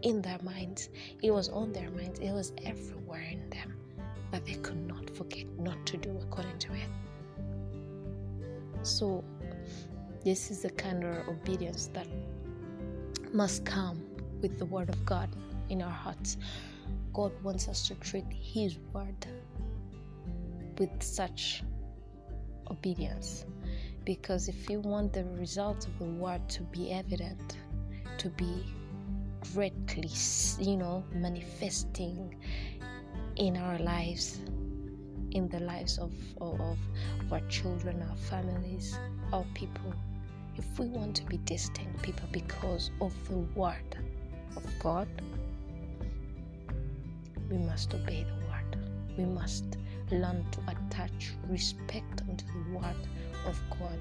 in 0.01 0.21
their 0.21 0.39
minds. 0.43 0.89
It 1.21 1.31
was 1.31 1.49
on 1.49 1.71
their 1.71 1.89
minds. 1.91 2.19
It 2.19 2.31
was 2.31 2.53
everywhere 2.63 3.25
in 3.31 3.49
them 3.49 3.75
that 4.31 4.45
they 4.45 4.55
could 4.55 4.85
not 4.87 5.09
forget 5.09 5.45
not 5.59 5.85
to 5.85 5.97
do 5.97 6.17
according 6.21 6.57
to 6.59 6.73
it. 6.73 6.89
So, 8.81 9.23
this 10.23 10.51
is 10.51 10.61
the 10.61 10.69
kind 10.69 11.03
of 11.03 11.27
obedience 11.27 11.87
that 11.93 12.07
must 13.33 13.65
come 13.65 14.01
with 14.41 14.57
the 14.57 14.65
Word 14.65 14.89
of 14.89 15.05
God 15.05 15.29
in 15.69 15.81
our 15.81 15.91
hearts. 15.91 16.37
God 17.13 17.31
wants 17.43 17.67
us 17.67 17.87
to 17.87 17.95
treat 17.95 18.25
His 18.31 18.77
Word 18.93 19.25
with 20.77 21.01
such 21.01 21.63
obedience. 22.69 23.45
Because 24.05 24.49
if 24.49 24.69
you 24.69 24.79
want 24.81 25.13
the 25.13 25.23
results 25.25 25.85
of 25.85 25.97
the 25.97 26.05
word 26.05 26.47
to 26.49 26.63
be 26.63 26.91
evident, 26.91 27.57
to 28.17 28.29
be 28.29 28.65
greatly, 29.53 30.09
you 30.59 30.77
know, 30.77 31.03
manifesting 31.13 32.35
in 33.37 33.55
our 33.57 33.79
lives, 33.79 34.39
in 35.31 35.47
the 35.49 35.59
lives 35.59 35.97
of, 35.97 36.11
of, 36.41 36.59
of 36.59 36.77
our 37.31 37.41
children, 37.47 38.01
our 38.09 38.15
families, 38.17 38.97
our 39.31 39.45
people, 39.53 39.93
if 40.57 40.79
we 40.79 40.87
want 40.87 41.15
to 41.17 41.23
be 41.25 41.37
distinct 41.45 42.01
people 42.01 42.27
because 42.31 42.91
of 43.01 43.13
the 43.27 43.37
word 43.59 43.97
of 44.55 44.63
God, 44.79 45.07
we 47.49 47.57
must 47.57 47.93
obey 47.93 48.23
the 48.23 48.47
word. 48.47 48.77
We 49.17 49.25
must 49.25 49.77
learn 50.11 50.45
to 50.51 50.59
attach 50.67 51.33
respect 51.47 52.21
unto 52.21 52.45
the 52.45 52.77
word 52.77 53.07
of 53.45 53.59
God. 53.79 53.99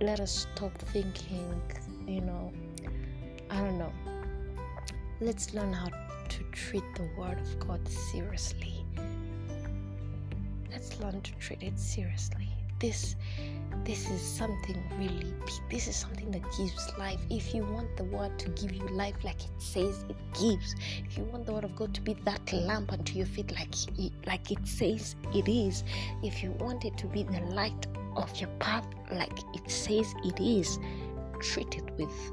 Let 0.00 0.20
us 0.20 0.46
stop 0.52 0.76
thinking, 0.92 1.60
you 2.06 2.20
know, 2.20 2.52
I 3.50 3.60
don't 3.60 3.78
know. 3.78 3.92
Let's 5.20 5.54
learn 5.54 5.72
how 5.72 5.86
to 5.88 6.42
treat 6.52 6.84
the 6.94 7.08
word 7.16 7.38
of 7.38 7.58
God 7.58 7.86
seriously. 7.88 8.84
Let's 10.70 11.00
learn 11.00 11.20
to 11.22 11.32
treat 11.36 11.62
it 11.62 11.78
seriously. 11.78 12.48
This 12.78 13.16
this 13.84 14.10
is 14.10 14.20
something 14.20 14.82
really 14.98 15.32
big. 15.44 15.70
This 15.70 15.86
is 15.86 15.94
something 15.96 16.30
that 16.32 16.42
gives 16.58 16.90
life. 16.98 17.20
If 17.30 17.54
you 17.54 17.64
want 17.64 17.96
the 17.96 18.04
word 18.04 18.36
to 18.40 18.48
give 18.50 18.72
you 18.72 18.86
life 18.88 19.14
like 19.22 19.40
it 19.44 19.50
says 19.58 20.04
it 20.08 20.16
gives, 20.34 20.74
if 21.08 21.16
you 21.16 21.24
want 21.24 21.46
the 21.46 21.52
word 21.52 21.64
of 21.64 21.76
God 21.76 21.94
to 21.94 22.00
be 22.00 22.14
that 22.24 22.52
lamp 22.52 22.92
unto 22.92 23.16
your 23.16 23.26
feet 23.26 23.52
like 23.52 23.74
it, 23.98 24.12
like 24.26 24.50
it 24.50 24.66
says 24.66 25.14
it 25.34 25.48
is, 25.48 25.84
if 26.22 26.42
you 26.42 26.50
want 26.52 26.84
it 26.84 26.96
to 26.98 27.06
be 27.06 27.22
the 27.22 27.40
light 27.54 27.86
of 28.16 28.34
your 28.40 28.50
path 28.58 28.86
like 29.12 29.38
it 29.54 29.70
says 29.70 30.12
it 30.24 30.40
is, 30.40 30.78
treat 31.40 31.76
it 31.76 31.88
with 31.98 32.32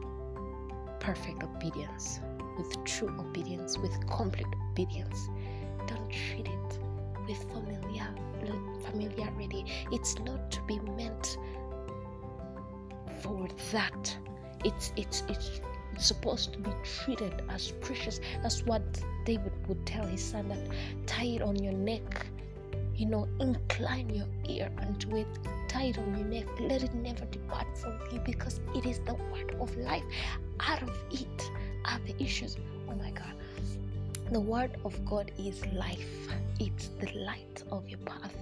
perfect 0.99 1.43
obedience, 1.43 2.19
with 2.57 2.83
true 2.85 3.13
obedience, 3.19 3.77
with 3.77 3.91
complete 4.07 4.47
obedience. 4.71 5.29
Don't 5.87 6.09
treat 6.09 6.47
it 6.47 6.79
with 7.27 7.37
familiar 7.51 7.92
familiarity. 8.85 9.65
It's 9.91 10.17
not 10.19 10.51
to 10.51 10.61
be 10.63 10.79
meant 10.79 11.37
for 13.21 13.47
that. 13.71 14.17
It's 14.63 14.91
it's 14.95 15.23
it's 15.29 15.61
supposed 15.97 16.53
to 16.53 16.59
be 16.59 16.71
treated 16.83 17.43
as 17.49 17.71
precious. 17.81 18.19
That's 18.41 18.63
what 18.63 18.83
David 19.25 19.53
would 19.67 19.85
tell 19.85 20.05
his 20.05 20.23
son 20.23 20.49
that 20.49 20.59
tie 21.05 21.25
it 21.25 21.41
on 21.41 21.55
your 21.55 21.73
neck. 21.73 22.25
You 22.95 23.07
know, 23.07 23.27
incline 23.39 24.09
your 24.09 24.27
ear 24.47 24.69
unto 24.77 25.15
it, 25.15 25.27
tie 25.67 25.85
it 25.85 25.97
on 25.97 26.15
your 26.15 26.27
neck, 26.27 26.45
let 26.59 26.83
it 26.83 26.93
never 26.93 27.25
depart 27.25 27.75
from 27.77 27.97
you 28.11 28.19
because 28.19 28.61
it 28.75 28.85
is 28.85 28.99
the 28.99 29.15
word 29.15 29.55
of 29.59 29.75
life. 29.77 30.03
Out 30.59 30.83
of 30.83 30.95
it 31.11 31.51
are 31.85 31.99
the 32.05 32.15
issues. 32.23 32.57
Oh 32.87 32.95
my 32.95 33.09
God 33.11 33.33
The 34.33 34.41
word 34.41 34.77
of 34.83 35.05
God 35.05 35.31
is 35.37 35.63
life, 35.75 36.27
it's 36.59 36.87
the 36.99 37.11
light 37.19 37.61
of 37.71 37.87
your 37.87 37.99
path. 37.99 38.35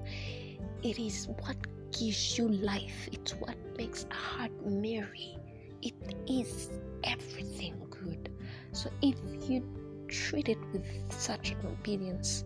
It 0.83 0.97
is 0.97 1.27
what 1.41 1.57
gives 1.91 2.37
you 2.37 2.47
life, 2.47 3.09
it's 3.11 3.33
what 3.33 3.57
makes 3.77 4.05
a 4.09 4.13
heart 4.13 4.53
merry. 4.65 5.37
It 5.81 5.95
is 6.29 6.69
everything 7.03 7.75
good. 7.89 8.29
So 8.71 8.89
if 9.01 9.17
you 9.49 9.65
treat 10.07 10.47
it 10.47 10.59
with 10.71 10.87
such 11.09 11.51
an 11.51 11.57
obedience 11.65 12.45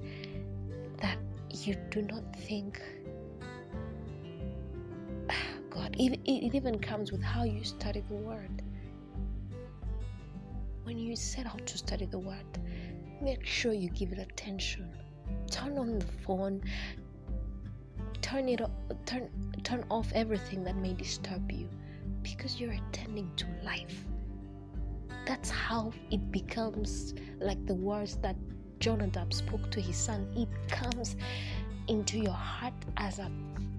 that 0.97 1.19
you 1.51 1.75
do 1.91 2.01
not 2.01 2.35
think 2.35 2.81
God, 5.69 5.95
it, 5.99 6.19
it 6.25 6.55
even 6.55 6.79
comes 6.79 7.11
with 7.11 7.21
how 7.21 7.43
you 7.43 7.63
study 7.63 8.03
the 8.09 8.15
word. 8.15 8.63
When 10.83 10.97
you 10.97 11.15
set 11.15 11.45
out 11.45 11.63
to 11.67 11.77
study 11.77 12.07
the 12.07 12.17
word, 12.17 12.45
make 13.25 13.43
sure 13.43 13.73
you 13.73 13.89
give 13.89 14.11
it 14.11 14.19
attention. 14.19 14.87
Turn 15.49 15.79
on 15.79 15.97
the 15.97 16.05
phone, 16.05 16.61
turn 18.21 18.47
it 18.47 18.61
turn 19.07 19.29
turn 19.63 19.83
off 19.89 20.11
everything 20.13 20.63
that 20.63 20.75
may 20.75 20.93
disturb 20.93 21.51
you 21.51 21.67
because 22.21 22.59
you're 22.59 22.77
attending 22.81 23.31
to 23.35 23.47
life. 23.63 24.05
That's 25.25 25.49
how 25.49 25.91
it 26.11 26.31
becomes 26.31 27.15
like 27.39 27.65
the 27.65 27.73
words 27.73 28.17
that 28.17 28.35
jonadab 28.79 29.33
spoke 29.33 29.71
to 29.71 29.81
his 29.81 29.97
son. 29.97 30.27
It 30.37 30.49
comes 30.69 31.15
into 31.87 32.19
your 32.19 32.39
heart 32.51 32.75
as 32.97 33.17
a 33.17 33.31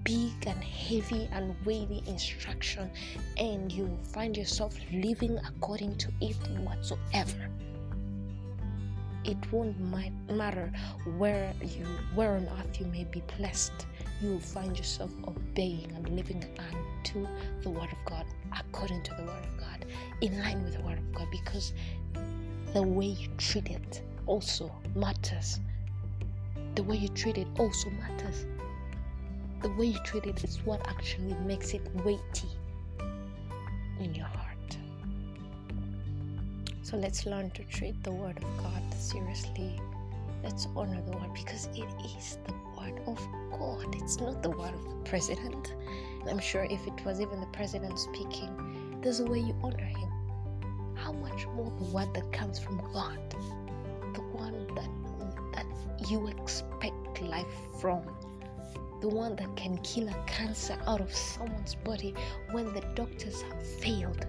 big 0.03 0.35
and 0.45 0.61
heavy 0.61 1.29
and 1.31 1.55
weighty 1.65 2.03
instruction 2.05 2.91
and 3.37 3.71
you 3.71 3.97
find 4.11 4.35
yourself 4.35 4.75
living 4.91 5.37
according 5.47 5.95
to 5.97 6.09
it 6.21 6.37
whatsoever 6.65 7.49
it 9.27 9.51
won't 9.51 9.77
matter 10.29 10.71
where 11.17 11.53
you 11.61 11.85
where 12.15 12.35
on 12.35 12.47
earth 12.59 12.79
you 12.79 12.85
may 12.87 13.03
be 13.05 13.21
blessed 13.37 13.85
you 14.21 14.29
will 14.29 14.39
find 14.39 14.77
yourself 14.77 15.11
obeying 15.27 15.91
and 15.95 16.09
living 16.09 16.43
unto 16.57 17.27
the 17.61 17.69
word 17.69 17.89
of 17.91 18.05
god 18.05 18.25
according 18.57 19.03
to 19.03 19.13
the 19.15 19.23
word 19.23 19.43
of 19.43 19.57
god 19.59 19.85
in 20.21 20.39
line 20.39 20.63
with 20.63 20.73
the 20.73 20.81
word 20.81 20.97
of 20.97 21.13
god 21.13 21.27
because 21.31 21.73
the 22.73 22.83
way 22.83 23.05
you 23.05 23.27
treat 23.37 23.69
it 23.69 24.01
also 24.27 24.71
matters. 24.95 25.59
The 26.75 26.83
way 26.83 26.97
you 26.97 27.07
treat 27.07 27.37
it 27.37 27.47
also 27.57 27.89
matters. 27.89 28.45
The 29.61 29.69
way 29.71 29.87
you 29.87 29.99
treat 30.03 30.25
it 30.25 30.43
is 30.43 30.57
what 30.63 30.87
actually 30.87 31.33
makes 31.45 31.73
it 31.73 31.81
weighty 32.05 32.49
in 33.99 34.13
your 34.13 34.27
heart 34.27 34.46
so 36.87 36.95
let's 36.95 37.25
learn 37.25 37.49
to 37.51 37.65
treat 37.65 38.01
the 38.01 38.11
Word 38.11 38.37
of 38.37 38.63
God 38.63 38.81
seriously. 38.97 39.77
Let's 40.41 40.69
honor 40.73 41.01
the 41.01 41.17
Word 41.17 41.33
because 41.33 41.65
it 41.75 41.89
is 42.17 42.37
the 42.47 42.53
Word 42.79 42.97
of 43.05 43.19
God. 43.51 43.93
It's 44.01 44.21
not 44.21 44.41
the 44.41 44.51
Word 44.51 44.73
of 44.73 44.83
the 44.85 44.95
President. 45.03 45.73
I'm 46.29 46.39
sure 46.39 46.63
if 46.63 46.87
it 46.87 47.05
was 47.05 47.19
even 47.19 47.41
the 47.41 47.47
President 47.47 47.99
speaking, 47.99 49.01
there's 49.01 49.19
a 49.19 49.25
way 49.25 49.39
you 49.39 49.53
honor 49.61 49.83
him. 49.83 50.09
How 50.95 51.11
much 51.11 51.45
more 51.47 51.69
the 51.77 51.91
Word 51.91 52.13
that 52.13 52.31
comes 52.31 52.57
from 52.57 52.77
God, 52.93 53.19
the 54.13 54.21
one 54.21 54.67
that 54.75 54.89
that 55.55 56.09
you 56.09 56.25
expect 56.27 57.21
life 57.21 57.57
from 57.81 58.01
the 59.01 59.09
one 59.09 59.35
that 59.35 59.53
can 59.57 59.77
kill 59.79 60.07
a 60.07 60.23
cancer 60.25 60.77
out 60.87 61.01
of 61.01 61.13
someone's 61.13 61.75
body 61.75 62.13
when 62.51 62.73
the 62.73 62.81
doctors 62.95 63.41
have 63.41 63.67
failed. 63.79 64.25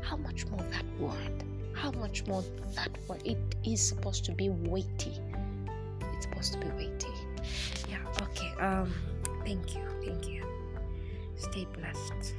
How 0.00 0.16
much 0.16 0.46
more 0.46 0.62
that 0.70 0.84
word? 0.98 1.44
How 1.82 1.90
much 1.98 2.24
more 2.28 2.44
that 2.76 2.90
one? 3.08 3.18
It 3.24 3.38
is 3.64 3.82
supposed 3.82 4.24
to 4.26 4.32
be 4.32 4.50
weighty. 4.50 5.14
It's 6.14 6.26
supposed 6.26 6.52
to 6.52 6.58
be 6.60 6.68
weighty. 6.68 7.08
Yeah 7.90 7.98
okay 8.22 8.52
um 8.60 8.94
thank 9.44 9.74
you 9.74 9.82
thank 10.04 10.28
you. 10.28 10.44
Stay 11.34 11.66
blessed 11.76 12.34